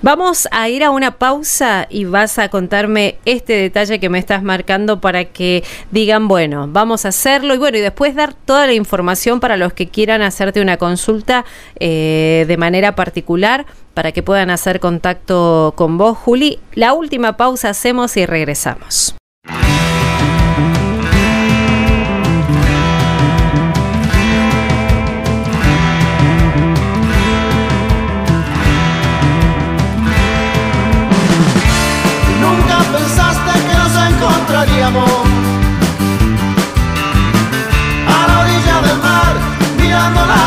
Vamos 0.00 0.46
a 0.52 0.68
ir 0.68 0.84
a 0.84 0.90
una 0.90 1.18
pausa 1.18 1.88
y 1.90 2.04
vas 2.04 2.38
a 2.38 2.48
contarme 2.50 3.18
este 3.24 3.54
detalle 3.54 3.98
que 3.98 4.08
me 4.08 4.20
estás 4.20 4.44
marcando 4.44 5.00
para 5.00 5.24
que 5.24 5.64
digan, 5.90 6.28
bueno, 6.28 6.66
vamos 6.68 7.04
a 7.04 7.08
hacerlo 7.08 7.52
y 7.54 7.58
bueno, 7.58 7.78
y 7.78 7.80
después 7.80 8.14
dar 8.14 8.32
toda 8.32 8.68
la 8.68 8.74
información 8.74 9.40
para 9.40 9.56
los 9.56 9.72
que 9.72 9.88
quieran 9.88 10.22
hacerte 10.22 10.60
una 10.60 10.76
consulta 10.76 11.44
eh, 11.80 12.44
de 12.46 12.56
manera 12.56 12.94
particular 12.94 13.66
para 13.92 14.12
que 14.12 14.22
puedan 14.22 14.50
hacer 14.50 14.78
contacto 14.78 15.72
con 15.74 15.98
vos, 15.98 16.16
Juli. 16.16 16.60
La 16.74 16.92
última 16.92 17.36
pausa 17.36 17.70
hacemos 17.70 18.16
y 18.16 18.24
regresamos. 18.24 19.16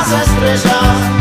las 0.10 0.28
estrellas. 0.28 1.21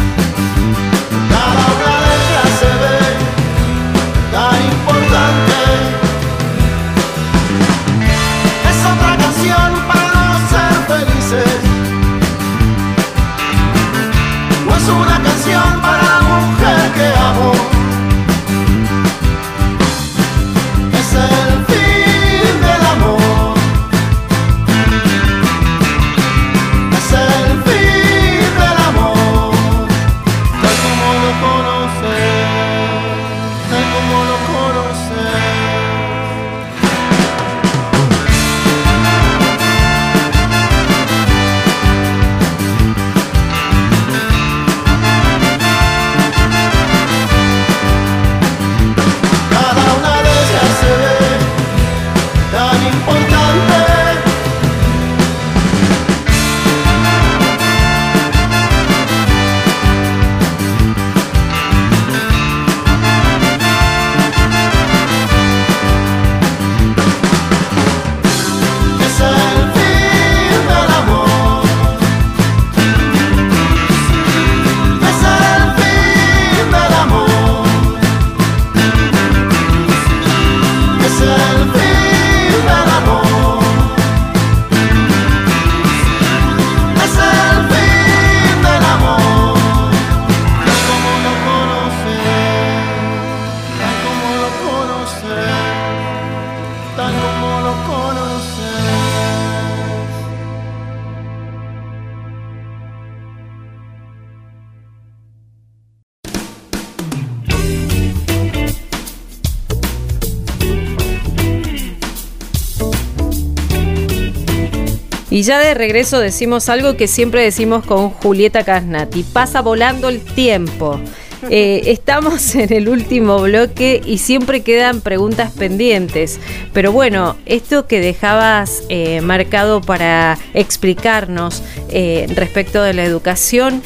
Y 115.41 115.43
ya 115.43 115.59
de 115.59 115.73
regreso 115.73 116.19
decimos 116.19 116.69
algo 116.69 116.99
que 116.99 117.09
siempre 117.09 117.43
decimos 117.43 117.87
con 117.87 118.11
Julieta 118.11 118.63
Casnati, 118.63 119.23
pasa 119.23 119.63
volando 119.63 120.11
el 120.11 120.21
tiempo. 120.21 121.01
Eh, 121.49 121.85
estamos 121.87 122.55
en 122.55 122.71
el 122.71 122.87
último 122.91 123.41
bloque 123.41 124.03
y 124.05 124.19
siempre 124.19 124.61
quedan 124.61 125.01
preguntas 125.01 125.51
pendientes. 125.53 126.39
Pero 126.75 126.93
bueno, 126.93 127.35
esto 127.47 127.87
que 127.87 127.99
dejabas 127.99 128.83
eh, 128.91 129.23
marcado 129.23 129.81
para 129.81 130.37
explicarnos 130.53 131.63
eh, 131.89 132.27
respecto 132.37 132.83
de 132.83 132.93
la 132.93 133.05
educación, 133.05 133.83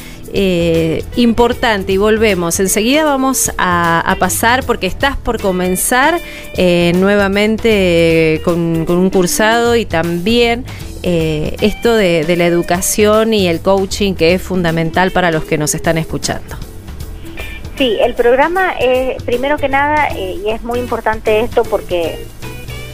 importante 1.15 1.93
y 1.93 1.97
volvemos. 1.97 2.59
Enseguida 2.59 3.05
vamos 3.05 3.53
a, 3.57 4.17
pasar 4.19 4.67
porque 4.67 4.89
estás 4.89 5.17
por 5.17 5.41
comenzar 5.41 6.21
nuevamente 6.59 8.43
con, 8.45 8.85
con, 8.85 8.97
un 8.97 9.11
cursado 9.11 9.77
y 9.77 9.85
también 9.85 10.65
eh, 11.07 11.57
esto 11.61 11.95
de, 11.95 12.35
la 12.35 12.47
educación 12.47 13.35
y 13.35 13.47
el 13.47 13.61
coaching 13.61 14.15
que 14.15 14.33
es 14.33 14.41
fundamental 14.41 15.11
para 15.11 15.31
los 15.31 15.45
que 15.45 15.59
nos 15.59 15.75
están 15.75 15.99
escuchando. 15.99 16.57
Sí, 17.77 17.99
el 18.01 18.15
programa, 18.15 18.73
es 18.81 19.23
primero 19.23 19.59
que 19.59 19.69
nada, 19.69 20.09
eh, 20.17 20.41
y 20.43 20.49
es 20.49 20.63
muy 20.63 20.79
importante 20.79 21.41
esto 21.41 21.63
porque 21.65 22.25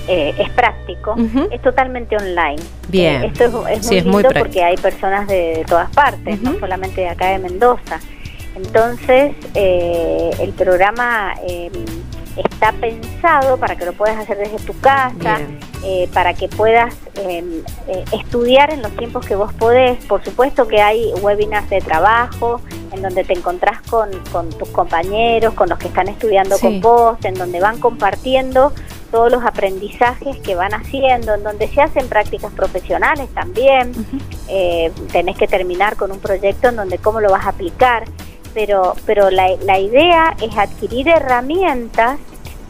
eh, 0.08 0.34
es 0.36 0.50
práctico, 0.50 1.14
es 1.52 1.62
totalmente 1.62 2.16
online. 2.16 2.60
Bien. 2.88 3.22
esto 3.22 3.68
es, 3.68 3.86
muy 3.86 4.00
lindo 4.02 4.30
porque 4.36 4.64
hay 4.64 4.76
personas 4.76 5.28
de, 5.28 5.64
todas 5.68 5.88
partes, 5.90 6.42
no 6.42 6.58
solamente 6.58 7.02
de 7.02 7.10
acá 7.10 7.28
de 7.28 7.38
Mendoza. 7.38 8.00
Entonces, 8.56 9.36
el 9.54 10.52
programa 10.54 11.36
está 12.36 12.72
pensado 12.72 13.56
para 13.56 13.76
que 13.76 13.84
lo 13.84 13.92
puedas 13.92 14.18
hacer 14.18 14.38
desde 14.38 14.58
tu 14.58 14.78
casa, 14.80 15.38
eh, 15.84 16.08
para 16.12 16.34
que 16.34 16.48
puedas 16.48 16.94
em, 17.14 17.62
eh, 17.88 18.04
estudiar 18.12 18.72
en 18.72 18.82
los 18.82 18.96
tiempos 18.96 19.26
que 19.26 19.34
vos 19.34 19.52
podés. 19.54 20.04
Por 20.06 20.24
supuesto 20.24 20.68
que 20.68 20.80
hay 20.80 21.12
webinars 21.22 21.70
de 21.70 21.80
trabajo 21.80 22.60
en 22.92 23.02
donde 23.02 23.24
te 23.24 23.32
encontrás 23.32 23.80
con, 23.82 24.10
tus 24.58 24.68
compañeros, 24.70 25.54
con 25.54 25.68
los 25.68 25.78
que 25.78 25.88
están 25.88 26.08
estudiando 26.08 26.58
con 26.58 26.80
vos, 26.80 27.18
en 27.24 27.34
donde 27.34 27.60
van 27.60 27.78
compartiendo 27.78 28.72
todos 29.10 29.30
los 29.30 29.44
aprendizajes 29.44 30.36
que 30.38 30.54
van 30.54 30.72
haciendo, 30.72 31.34
en 31.34 31.42
donde 31.42 31.68
se 31.68 31.80
hacen 31.80 32.08
prácticas 32.08 32.52
profesionales 32.52 33.28
también. 33.34 33.92
Eh, 34.48 34.92
tenés 35.12 35.36
que 35.36 35.48
terminar 35.48 35.96
con 35.96 36.12
un 36.12 36.20
proyecto 36.20 36.68
en 36.68 36.76
donde 36.76 36.98
cómo 36.98 37.20
lo 37.20 37.30
vas 37.30 37.46
a 37.46 37.50
aplicar 37.50 38.04
pero, 38.54 38.94
pero 39.06 39.30
la, 39.30 39.48
la 39.64 39.78
idea 39.78 40.36
es 40.40 40.56
adquirir 40.56 41.08
herramientas 41.08 42.18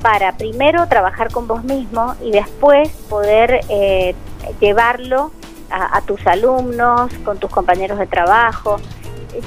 para 0.02 0.32
primero 0.32 0.86
trabajar 0.86 1.30
con 1.30 1.46
vos 1.46 1.64
mismo 1.64 2.14
y 2.22 2.30
después 2.30 2.88
poder 3.08 3.60
eh, 3.68 4.14
llevarlo 4.60 5.30
a, 5.70 6.00
tus 6.00 6.26
alumnos, 6.26 7.12
con 7.24 7.38
tus 7.38 7.48
compañeros 7.48 7.96
de 7.98 8.06
trabajo. 8.06 8.78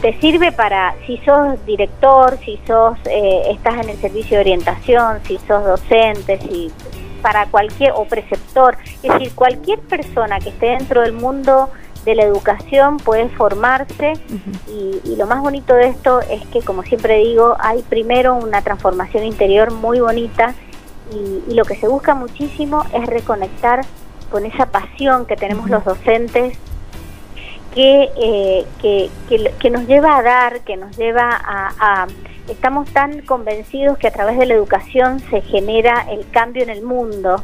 Te 0.02 0.18
sirve 0.22 0.54
para, 0.54 0.96
si 1.06 1.18
sos 1.18 1.64
director, 1.66 2.38
si 2.46 2.58
sos, 2.66 2.98
eh, 3.06 3.42
estás 3.52 3.84
en 3.84 3.90
el 3.90 3.98
servicio 3.98 4.38
de 4.38 4.42
orientación, 4.42 5.20
si 5.28 5.38
sos 5.40 5.66
docente, 5.66 6.40
si 6.40 6.72
para 7.22 7.46
cualquier, 7.48 7.92
o 7.96 8.06
preceptor, 8.06 8.78
es 9.02 9.02
decir, 9.02 9.34
cualquier 9.36 9.80
persona 9.80 10.40
que 10.40 10.50
esté 10.50 10.68
dentro 10.68 11.02
del 11.02 11.12
mundo 11.12 11.70
de 12.06 12.16
la 12.16 12.24
educación 12.24 12.98
puede 12.98 13.30
formarse. 13.30 14.14
Y, 14.68 15.16
lo 15.16 15.28
más 15.28 15.42
bonito 15.42 15.76
de 15.76 15.88
esto 15.88 16.22
es 16.22 16.46
que, 16.48 16.62
como 16.62 16.84
siempre 16.84 17.18
digo, 17.18 17.56
hay 17.60 17.82
primero 17.84 18.36
una 18.36 18.62
transformación 18.62 19.24
interior 19.24 19.72
muy 19.72 20.00
bonita 20.00 20.54
y, 21.12 21.54
lo 21.54 21.66
que 21.66 21.76
se 21.76 21.88
busca 21.88 22.16
muchísimo 22.16 22.84
es 22.94 23.06
reconectar 23.06 23.86
con 24.32 24.46
esa 24.46 24.66
pasión 24.66 25.26
que 25.26 25.36
tenemos 25.36 25.70
los 25.70 25.86
docentes 25.86 26.58
que, 27.76 28.10
eh, 28.16 28.66
que, 28.82 29.10
que, 29.60 29.70
nos 29.70 29.88
lleva 29.88 30.18
a 30.18 30.24
dar, 30.24 30.62
que 30.62 30.78
nos 30.78 30.98
lleva 30.98 31.30
a, 31.32 32.08
Estamos 32.50 32.90
tan 32.90 33.22
convencidos 33.22 33.98
que 33.98 34.08
a 34.08 34.12
través 34.12 34.38
de 34.38 34.46
la 34.46 34.54
educación 34.54 35.22
se 35.30 35.40
genera 35.40 36.06
el 36.12 36.30
cambio 36.30 36.62
en 36.62 36.70
el 36.70 36.82
mundo 36.82 37.42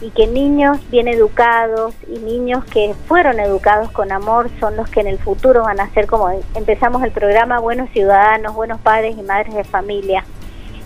y 0.00 0.10
que 0.10 0.26
niños 0.26 0.78
bien 0.90 1.08
educados 1.08 1.94
y 2.08 2.18
niños 2.18 2.64
que 2.64 2.94
fueron 3.06 3.38
educados 3.38 3.90
con 3.90 4.12
amor 4.12 4.50
son 4.58 4.76
los 4.76 4.88
que 4.88 5.00
en 5.00 5.06
el 5.06 5.18
futuro 5.18 5.62
van 5.64 5.80
a 5.80 5.90
ser 5.90 6.06
como 6.06 6.30
empezamos 6.54 7.02
el 7.02 7.10
programa 7.10 7.58
buenos 7.58 7.90
ciudadanos, 7.90 8.54
buenos 8.54 8.80
padres 8.80 9.16
y 9.18 9.22
madres 9.22 9.54
de 9.54 9.64
familia. 9.64 10.24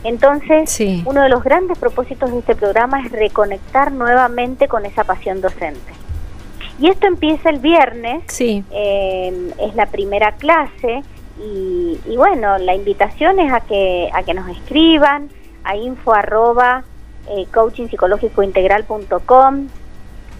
Entonces, 0.02 0.78
uno 1.06 1.22
de 1.22 1.28
los 1.30 1.42
grandes 1.42 1.78
propósitos 1.78 2.30
de 2.30 2.38
este 2.40 2.54
programa 2.54 3.00
es 3.00 3.10
reconectar 3.10 3.90
nuevamente 3.90 4.68
con 4.68 4.84
esa 4.84 5.04
pasión 5.04 5.40
docente. 5.40 5.92
Y 6.78 6.88
esto 6.88 7.06
empieza 7.06 7.48
el 7.48 7.58
viernes, 7.58 8.24
sí. 8.26 8.64
Eh, 8.70 9.52
es 9.60 9.74
la 9.76 9.86
primera 9.86 10.32
clase 10.32 11.02
y, 11.38 11.98
y, 12.06 12.16
bueno, 12.16 12.58
la 12.58 12.74
invitación 12.74 13.38
es 13.38 13.52
a 13.52 13.60
que, 13.60 14.10
a 14.12 14.22
que 14.24 14.34
nos 14.34 14.48
escriban 14.48 15.30
a 15.62 15.76
info 15.76 16.12
arroba 16.12 16.84
eh, 17.29 17.47
coachingpsicológicointegral.com. 17.53 19.68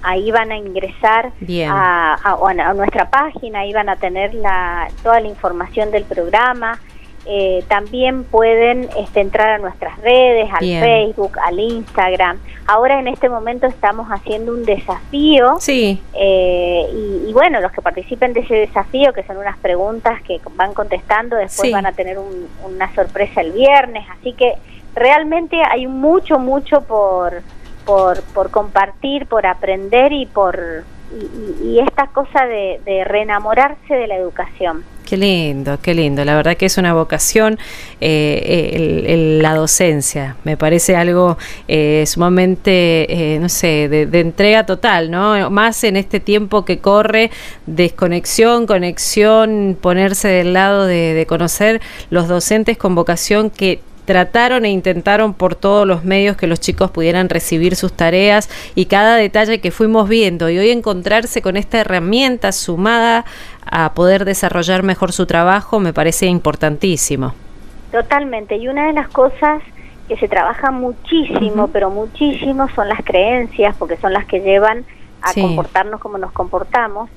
Ahí 0.03 0.31
van 0.31 0.53
a 0.53 0.59
ingresar 0.59 1.33
a, 1.67 2.19
a, 2.23 2.75
nuestra 2.75 3.09
página, 3.09 3.61
ahí 3.61 3.73
van 3.73 3.89
a 3.89 3.97
tener 3.97 4.35
la, 4.35 4.91
toda 5.03 5.19
la 5.21 5.29
información 5.29 5.91
del 5.91 6.05
programa. 6.05 6.79
Eh, 7.27 7.65
también 7.69 8.25
pueden 8.25 8.91
este, 8.99 9.21
entrar 9.21 9.53
a 9.53 9.59
nuestras 9.59 9.99
redes, 10.01 10.51
al 10.53 10.61
Facebook, 10.61 11.39
al 11.43 11.59
Instagram. 11.59 12.39
Ahora 12.67 13.01
en 13.01 13.09
este 13.09 13.31
momento 13.31 13.67
estamos 13.67 14.09
haciendo 14.09 14.53
un 14.53 14.65
desafío. 14.65 15.57
Sí. 15.59 16.03
Eh, 16.13 16.87
y, 17.27 17.33
bueno, 17.33 17.61
los 17.61 17.73
que 17.73 17.81
participen 17.81 18.35
de 18.35 18.41
ese 18.41 18.55
desafío, 18.55 19.13
que 19.13 19.23
son 19.25 19.39
unas 19.39 19.57
preguntas 19.59 20.21
que 20.23 20.39
van 20.55 20.75
contestando, 20.75 21.37
después 21.37 21.73
van 21.73 21.87
a 21.87 21.93
tener 21.93 22.19
una 22.19 22.95
sorpresa 22.95 23.41
el 23.41 23.53
viernes. 23.53 24.07
Así 24.19 24.35
que 24.35 24.55
realmente 24.95 25.63
hay 25.71 25.87
mucho, 25.87 26.39
mucho 26.39 26.83
por, 26.83 27.43
por, 27.85 28.51
compartir, 28.51 29.27
por 29.27 29.47
aprender 29.47 30.13
y 30.13 30.27
por 30.27 30.85
y, 31.63 31.79
esta 31.79 32.09
cosa 32.09 32.45
de, 32.47 32.81
de, 32.85 33.05
reenamorarse 33.05 33.95
de 33.95 34.07
la 34.07 34.17
educación. 34.17 34.85
Qué 35.05 35.19
lindo, 35.19 35.79
qué 35.83 35.95
lindo. 35.95 36.25
La 36.25 36.35
verdad 36.35 36.57
que 36.57 36.65
es 36.65 36.79
una 36.79 36.95
vocación 36.95 37.59
eh, 38.01 39.39
la 39.41 39.55
docencia. 39.55 40.37
Me 40.45 40.57
parece 40.57 40.97
algo 40.97 41.37
eh, 41.69 42.05
sumamente, 42.07 43.35
eh, 43.35 43.39
no 43.39 43.51
sé, 43.51 43.89
de, 43.89 44.21
entrega 44.21 44.65
total, 44.65 45.11
¿no? 45.11 45.51
Más 45.51 45.85
en 45.85 45.97
este 45.97 46.21
tiempo 46.21 46.65
que 46.65 46.79
corre, 46.79 47.31
desconexión, 47.67 48.67
conexión, 48.67 49.77
ponerse 49.79 50.29
del 50.29 50.55
lado 50.55 50.87
de 50.87 51.27
conocer 51.29 51.83
los 52.09 52.27
docentes 52.27 52.79
con 52.79 52.95
vocación 52.95 53.51
que 53.51 53.81
trataron 54.05 54.65
e 54.65 54.71
intentaron 54.71 55.35
por 55.35 55.55
todos 55.55 55.87
los 55.87 56.05
medios 56.05 56.37
que 56.37 56.47
los 56.47 56.61
chicos 56.61 56.91
pudieran 56.91 57.29
recibir 57.29 57.77
sus 57.77 57.93
tareas 57.93 58.51
y 58.75 58.87
cada 58.87 59.17
detalle 59.17 59.61
que 59.61 59.71
fuimos 59.71 60.09
viendo. 60.09 60.51
Y 60.51 60.59
hoy 60.59 60.71
encontrarse 60.71 61.43
con 61.43 61.57
esta 61.57 61.81
herramienta 61.81 62.53
sumada 62.53 63.25
a 63.71 63.95
poder 63.95 64.25
desarrollar 64.25 64.83
mejor 64.83 65.13
su 65.13 65.27
trabajo 65.27 65.81
me 65.81 65.93
parece 65.93 66.27
importantísimo. 66.27 67.35
Totalmente, 67.91 68.57
y 68.57 68.69
una 68.69 68.87
de 68.87 68.93
las 68.93 69.09
cosas 69.09 69.63
que 70.09 70.17
se 70.17 70.29
trabaja 70.29 70.71
muchísimo, 70.71 71.69
pero 71.69 71.91
muchísimo, 71.91 72.69
son 72.75 72.89
las 72.89 73.03
creencias, 73.05 73.75
porque 73.79 73.97
son 73.97 74.13
las 74.13 74.27
que 74.27 74.41
llevan 74.41 74.85
a 75.23 75.33
comportarnos 75.33 76.01
como 76.01 76.19
nos 76.19 76.33
comportamos, 76.33 77.09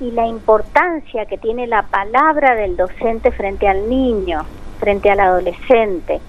y 0.00 0.10
la 0.10 0.26
importancia 0.26 1.26
que 1.26 1.38
tiene 1.38 1.68
la 1.68 1.82
palabra 1.82 2.56
del 2.56 2.76
docente 2.76 3.30
frente 3.30 3.68
al 3.68 3.88
niño 3.88 4.44
frente 4.74 5.10
al 5.10 5.20
adolescente, 5.20 6.20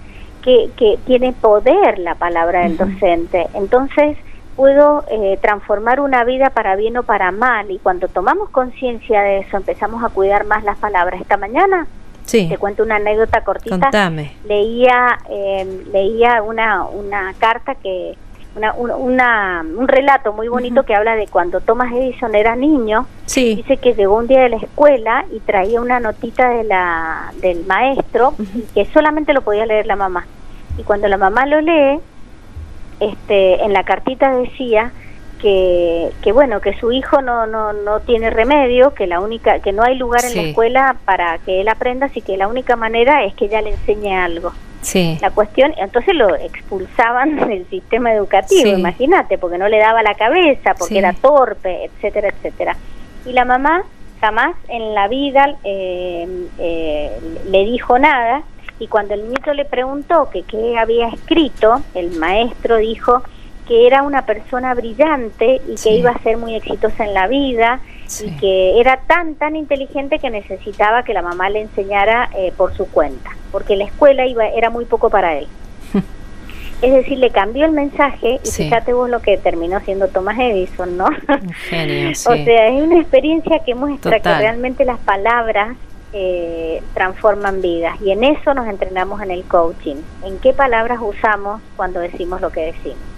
que, 0.44 0.70
que 0.78 0.98
tiene 1.06 1.34
poder 1.34 2.00
la 2.00 2.16
palabra 2.16 2.62
del 2.62 2.78
docente. 2.78 3.48
Entonces, 3.54 4.18
puedo 4.56 5.04
eh, 5.10 5.38
transformar 5.42 6.00
una 6.00 6.24
vida 6.24 6.50
para 6.50 6.76
bien 6.76 6.98
o 6.98 7.04
para 7.04 7.32
mal 7.32 7.70
y 7.72 7.80
cuando 7.80 8.08
tomamos 8.08 8.50
conciencia 8.50 9.22
de 9.22 9.40
eso 9.40 9.58
empezamos 9.58 10.04
a 10.04 10.10
cuidar 10.10 10.46
más 10.46 10.64
las 10.64 10.78
palabras. 10.78 11.20
Esta 11.20 11.38
mañana 11.38 11.88
sí. 12.24 12.48
te 12.50 12.58
cuento 12.58 12.84
una 12.84 12.96
anécdota 12.96 13.44
cortita. 13.44 13.78
Contame. 13.78 14.34
Leía 14.46 15.18
eh, 15.30 15.84
leía 15.92 16.42
una 16.42 16.86
una 16.86 17.34
carta 17.38 17.76
que 17.76 18.16
una, 18.56 19.64
un 19.64 19.88
relato 19.88 20.34
muy 20.34 20.48
bonito 20.48 20.84
que 20.84 20.96
habla 20.96 21.16
de 21.16 21.28
cuando 21.28 21.60
Thomas 21.60 21.92
Edison 21.94 22.36
era 22.36 22.56
niño. 22.56 23.06
Dice 23.56 23.78
que 23.78 23.94
llegó 23.94 24.16
un 24.16 24.28
día 24.28 24.42
de 24.42 24.50
la 24.50 24.58
escuela 24.58 25.26
y 25.32 25.40
traía 25.40 25.82
una 25.82 26.00
notita 26.00 26.50
de 26.50 26.64
la, 26.64 27.34
del 27.42 27.66
maestro 27.66 28.34
que 28.74 28.86
solamente 28.86 29.34
lo 29.34 29.42
podía 29.42 29.66
leer 29.66 29.86
la 29.86 29.96
mamá. 29.96 30.26
Y 30.78 30.84
cuando 30.84 31.08
la 31.08 31.18
mamá 31.18 31.46
lo 31.46 31.60
lee, 31.62 32.00
este, 33.00 33.64
en 33.64 33.74
la 33.74 33.84
cartita 33.84 34.36
decía 34.36 34.92
que, 35.42 36.12
que 36.22 36.32
bueno 36.32 36.62
que 36.62 36.78
su 36.80 36.94
hijo 36.94 37.22
no, 37.22 37.46
no, 37.46 37.74
no 37.74 38.00
tiene 38.00 38.30
remedio 38.30 38.94
que 38.94 39.06
la 39.06 39.20
única 39.20 39.60
que 39.60 39.74
no 39.74 39.84
hay 39.84 39.98
lugar 39.98 40.24
en 40.24 40.36
la 40.36 40.42
escuela 40.44 40.96
para 41.04 41.38
que 41.40 41.60
él 41.60 41.68
aprenda 41.68 42.06
así 42.06 42.22
que 42.22 42.38
la 42.38 42.48
única 42.48 42.78
manera 42.78 43.26
es 43.26 43.34
que 43.36 43.46
ella 43.46 43.62
le 43.62 43.72
enseñe 43.72 44.16
algo 44.16 44.54
la 45.22 45.32
cuestión, 45.32 45.74
entonces 45.78 46.16
lo 46.16 46.36
expulsaban 46.36 47.36
del 47.48 47.66
sistema 47.70 48.14
educativo, 48.14 48.70
imagínate, 48.70 49.38
porque 49.38 49.58
no 49.58 49.68
le 49.68 49.80
daba 49.80 50.04
la 50.04 50.16
cabeza, 50.16 50.74
porque 50.78 51.00
era 51.00 51.14
torpe, 51.14 51.86
etcétera, 51.86 52.30
etcétera. 52.30 52.78
Y 53.26 53.34
la 53.34 53.46
mamá 53.46 53.84
jamás 54.22 54.56
en 54.70 54.94
la 54.94 55.08
vida 55.08 55.56
eh, 55.64 56.28
eh, 56.60 57.12
le 57.50 57.66
dijo 57.66 58.00
nada, 58.00 58.44
y 58.80 58.88
cuando 58.88 59.14
el 59.14 59.28
nieto 59.30 59.54
le 59.54 59.66
preguntó 59.66 60.30
que 60.30 60.44
qué 60.44 60.78
había 60.78 61.08
escrito, 61.08 61.82
el 61.94 62.12
maestro 62.12 62.78
dijo 62.78 63.24
que 63.68 63.88
era 63.88 64.04
una 64.04 64.26
persona 64.26 64.74
brillante 64.74 65.62
y 65.68 65.76
que 65.76 65.92
iba 65.96 66.12
a 66.12 66.20
ser 66.20 66.38
muy 66.38 66.56
exitosa 66.56 67.06
en 67.06 67.14
la 67.14 67.28
vida 67.28 67.80
y 68.24 68.32
que 68.38 68.80
era 68.80 68.98
tan, 69.08 69.36
tan 69.36 69.56
inteligente 69.56 70.20
que 70.20 70.30
necesitaba 70.30 71.04
que 71.04 71.14
la 71.14 71.22
mamá 71.22 71.50
le 71.50 71.62
enseñara 71.62 72.30
eh, 72.38 72.54
por 72.56 72.76
su 72.76 72.88
cuenta, 72.90 73.32
porque 73.52 73.76
la 73.76 73.86
escuela 73.86 74.26
iba, 74.26 74.48
era 74.48 74.70
muy 74.70 74.86
poco 74.86 75.10
para 75.10 75.38
él. 75.38 75.48
Es 76.82 76.94
decir, 76.94 77.18
le 77.18 77.30
cambió 77.32 77.66
el 77.66 77.72
mensaje 77.72 78.40
y 78.44 78.52
fíjate 78.52 78.92
vos 78.92 79.10
lo 79.10 79.22
que 79.22 79.38
terminó 79.38 79.80
siendo 79.80 80.10
Thomas 80.10 80.38
Edison, 80.38 80.98
¿no? 80.98 81.08
Genio, 81.70 82.10
O 82.28 82.36
sea, 82.36 82.68
es 82.68 82.84
una 82.84 83.00
experiencia 83.00 83.60
que 83.60 83.74
muestra 83.74 84.20
que 84.20 84.36
realmente 84.36 84.84
las 84.84 85.00
palabras 85.00 85.78
eh, 86.12 86.84
transforman 86.94 87.62
vidas 87.62 88.00
y 88.02 88.12
en 88.12 88.26
eso 88.26 88.54
nos 88.54 88.68
entrenamos 88.68 89.22
en 89.22 89.32
el 89.32 89.46
coaching. 89.46 89.96
¿En 90.26 90.38
qué 90.40 90.54
palabras 90.54 91.00
usamos 91.02 91.62
cuando 91.78 92.02
decimos 92.02 92.42
lo 92.42 92.52
que 92.52 92.74
decimos? 92.74 93.15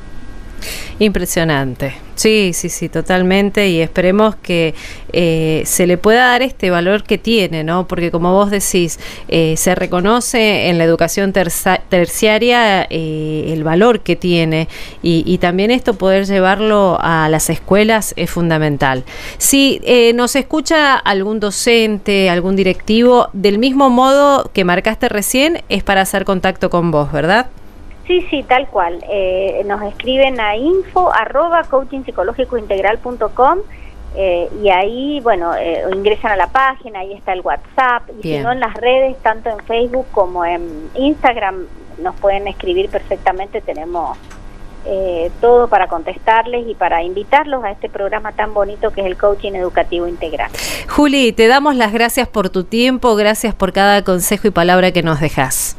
Impresionante. 0.99 1.93
Sí, 2.15 2.51
sí, 2.53 2.69
sí, 2.69 2.89
totalmente. 2.89 3.69
Y 3.69 3.79
esperemos 3.81 4.35
que 4.35 4.73
eh, 5.13 5.61
se 5.65 5.85
le 5.85 5.99
pueda 5.99 6.29
dar 6.29 6.41
este 6.41 6.71
valor 6.71 7.03
que 7.03 7.19
tiene, 7.19 7.63
¿no? 7.63 7.87
Porque 7.87 8.09
como 8.09 8.33
vos 8.33 8.49
decís, 8.49 8.99
eh, 9.27 9.53
se 9.57 9.75
reconoce 9.75 10.69
en 10.69 10.79
la 10.79 10.83
educación 10.83 11.31
terciaria 11.31 12.87
eh, 12.89 13.53
el 13.53 13.63
valor 13.63 13.99
que 13.99 14.15
tiene 14.15 14.67
y, 15.03 15.37
también 15.37 15.69
esto 15.69 15.93
poder 15.93 16.25
llevarlo 16.25 16.97
a 16.99 17.29
las 17.29 17.51
escuelas 17.51 18.15
es 18.17 18.31
fundamental. 18.31 19.03
Si 19.37 19.79
nos 20.15 20.35
escucha 20.35 20.95
algún 20.95 21.39
docente, 21.39 22.31
algún 22.31 22.55
directivo, 22.55 23.29
del 23.33 23.59
mismo 23.59 23.91
modo 23.91 24.49
que 24.51 24.65
marcaste 24.65 25.09
recién, 25.09 25.61
es 25.69 25.83
para 25.83 26.01
hacer 26.01 26.25
contacto 26.25 26.71
con 26.71 26.89
vos, 26.89 27.11
¿verdad? 27.11 27.47
Sí, 28.07 28.25
sí, 28.29 28.43
tal 28.43 28.67
cual. 28.67 29.03
Eh, 29.09 29.63
nos 29.65 29.81
escriben 29.83 30.39
a 30.39 30.55
info 30.55 31.11
arroba 31.13 31.63
eh, 34.19 34.49
y 34.63 34.69
ahí, 34.69 35.19
bueno, 35.21 35.53
eh, 35.55 35.83
ingresan 35.93 36.31
a 36.31 36.35
la 36.37 36.47
página, 36.47 37.01
ahí 37.01 37.13
está 37.13 37.33
el 37.33 37.41
WhatsApp. 37.41 38.09
Y 38.19 38.23
si 38.23 38.39
no, 38.39 38.51
en 38.51 38.59
las 38.59 38.73
redes, 38.73 39.15
tanto 39.21 39.49
en 39.49 39.59
Facebook 39.59 40.07
como 40.11 40.43
en 40.43 40.89
Instagram, 40.95 41.67
nos 42.01 42.15
pueden 42.15 42.47
escribir 42.47 42.89
perfectamente. 42.89 43.61
Tenemos 43.61 44.17
eh, 44.85 45.29
todo 45.41 45.67
para 45.67 45.87
contestarles 45.87 46.67
y 46.67 46.73
para 46.73 47.03
invitarlos 47.03 47.63
a 47.63 47.71
este 47.71 47.89
programa 47.89 48.31
tan 48.31 48.53
bonito 48.53 48.91
que 48.91 49.01
es 49.01 49.07
el 49.07 49.17
Coaching 49.17 49.51
Educativo 49.51 50.07
Integral. 50.07 50.49
Juli, 50.87 51.31
te 51.33 51.47
damos 51.47 51.75
las 51.75 51.91
gracias 51.91 52.27
por 52.27 52.49
tu 52.49 52.63
tiempo, 52.63 53.15
gracias 53.15 53.53
por 53.53 53.73
cada 53.73 54.03
consejo 54.03 54.47
y 54.47 54.51
palabra 54.51 54.91
que 54.93 55.03
nos 55.03 55.19
dejas. 55.19 55.75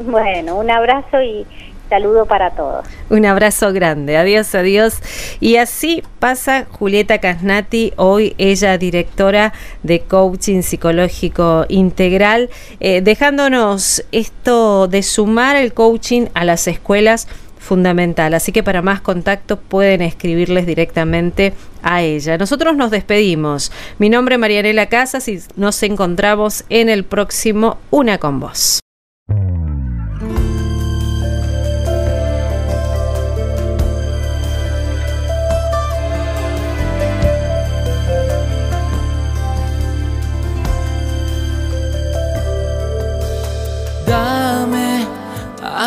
Bueno, 0.00 0.56
un 0.56 0.70
abrazo 0.70 1.20
y 1.20 1.44
saludo 1.92 2.24
para 2.24 2.52
todos. 2.52 2.86
Un 3.10 3.26
abrazo 3.26 3.70
grande, 3.70 4.16
adiós, 4.16 4.54
adiós. 4.54 4.94
Y 5.40 5.56
así 5.56 6.02
pasa 6.18 6.64
Julieta 6.70 7.18
Casnati, 7.18 7.92
hoy 7.96 8.34
ella 8.38 8.78
directora 8.78 9.52
de 9.82 10.00
Coaching 10.00 10.62
Psicológico 10.62 11.66
Integral, 11.68 12.48
eh, 12.80 13.02
dejándonos 13.02 14.06
esto 14.10 14.88
de 14.88 15.02
sumar 15.02 15.56
el 15.56 15.74
coaching 15.74 16.28
a 16.32 16.46
las 16.46 16.66
escuelas 16.66 17.28
fundamental. 17.58 18.32
Así 18.32 18.52
que 18.52 18.62
para 18.62 18.80
más 18.80 19.02
contactos 19.02 19.58
pueden 19.68 20.00
escribirles 20.00 20.64
directamente 20.64 21.52
a 21.82 22.00
ella. 22.00 22.38
Nosotros 22.38 22.74
nos 22.74 22.90
despedimos. 22.90 23.70
Mi 23.98 24.08
nombre 24.08 24.36
es 24.36 24.40
Marianela 24.40 24.86
Casas 24.86 25.28
y 25.28 25.40
nos 25.56 25.82
encontramos 25.82 26.64
en 26.70 26.88
el 26.88 27.04
próximo 27.04 27.76
Una 27.90 28.16
con 28.16 28.40
Vos. 28.40 28.80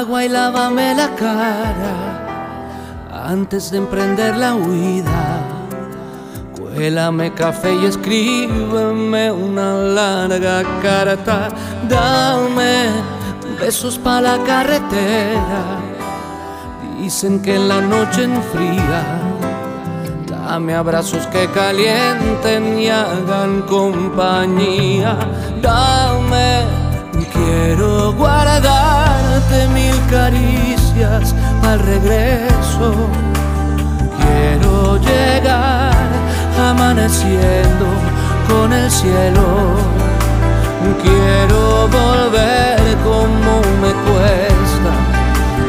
Agua 0.05 0.23
y 0.23 0.29
lávame 0.29 0.93
la 0.93 1.15
cara 1.15 1.95
antes 3.27 3.71
de 3.71 3.77
emprender 3.77 4.37
la 4.37 4.53
huida. 4.53 5.41
Cuélame 6.55 7.33
café 7.33 7.73
y 7.73 7.85
escríbeme 7.85 9.31
una 9.31 9.73
larga 9.73 10.61
carta. 10.83 11.47
Dame 11.89 12.89
besos 13.59 13.97
para 13.97 14.37
la 14.37 14.43
carretera. 14.43 15.79
Dicen 17.01 17.41
que 17.41 17.55
en 17.55 17.67
la 17.67 17.81
noche 17.81 18.25
enfría. 18.25 19.01
Dame 20.27 20.75
abrazos 20.75 21.25
que 21.27 21.47
calienten 21.49 22.77
y 22.77 22.89
hagan 22.89 23.63
compañía. 23.63 25.17
Dame 25.61 26.85
Quiero 27.33 28.13
guardarte 29.35 29.67
mil 29.69 29.95
caricias 30.09 31.35
al 31.63 31.79
regreso. 31.79 32.93
Quiero 34.17 34.97
llegar 34.97 35.93
amaneciendo 36.57 37.85
con 38.47 38.71
el 38.73 38.89
cielo. 38.89 39.75
Quiero 41.01 41.87
volver 41.87 42.79
como 43.03 43.61
me 43.81 43.91
cuesta 44.05 44.93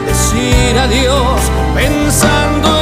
decir 0.07 0.79
adiós 0.79 1.41
pensando 1.75 2.76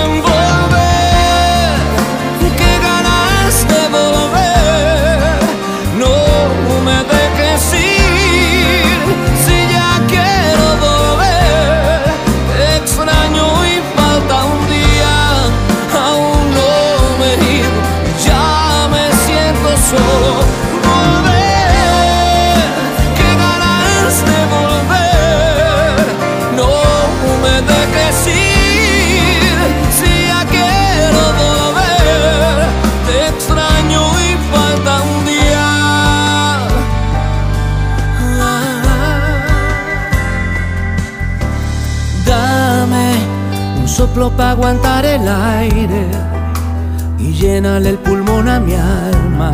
para 44.31 44.53
aguantar 44.53 45.05
el 45.05 45.29
aire 45.29 46.07
y 47.19 47.33
llénale 47.33 47.91
el 47.91 47.99
pulmón 47.99 48.49
a 48.49 48.59
mi 48.61 48.75
alma. 48.75 49.53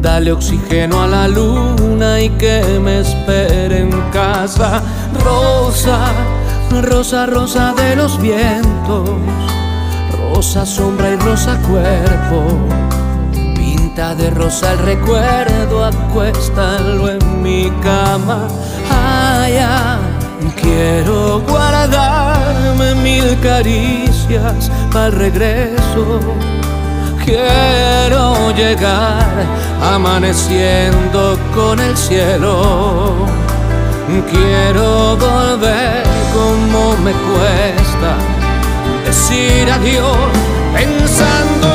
Dale 0.00 0.32
oxígeno 0.32 1.02
a 1.02 1.06
la 1.06 1.28
luna 1.28 2.20
y 2.20 2.30
que 2.30 2.80
me 2.82 3.00
espere 3.00 3.80
en 3.80 3.90
casa. 4.12 4.82
Rosa, 5.24 5.98
rosa, 6.82 7.26
rosa 7.26 7.74
de 7.74 7.96
los 7.96 8.20
vientos. 8.20 9.10
Rosa 10.34 10.66
sombra 10.66 11.10
y 11.10 11.16
rosa 11.16 11.56
cuerpo. 11.62 12.44
Pinta 13.54 14.14
de 14.14 14.30
rosa 14.30 14.72
el 14.72 14.78
recuerdo, 14.80 15.84
acuéstalo 15.84 17.10
en 17.10 17.42
mi 17.42 17.70
cama. 17.82 18.48
Ay, 18.90 19.56
Quiero 20.66 21.40
guardarme 21.48 22.96
mil 22.96 23.38
caricias 23.38 24.68
para 24.92 25.06
el 25.06 25.12
regreso. 25.12 26.20
Quiero 27.24 28.50
llegar 28.50 29.30
amaneciendo 29.94 31.38
con 31.54 31.78
el 31.78 31.96
cielo. 31.96 33.14
Quiero 34.32 35.16
volver 35.16 36.02
como 36.34 36.96
me 37.04 37.12
cuesta 37.12 38.16
decir 39.04 39.70
adiós 39.70 40.16
pensando 40.74 41.65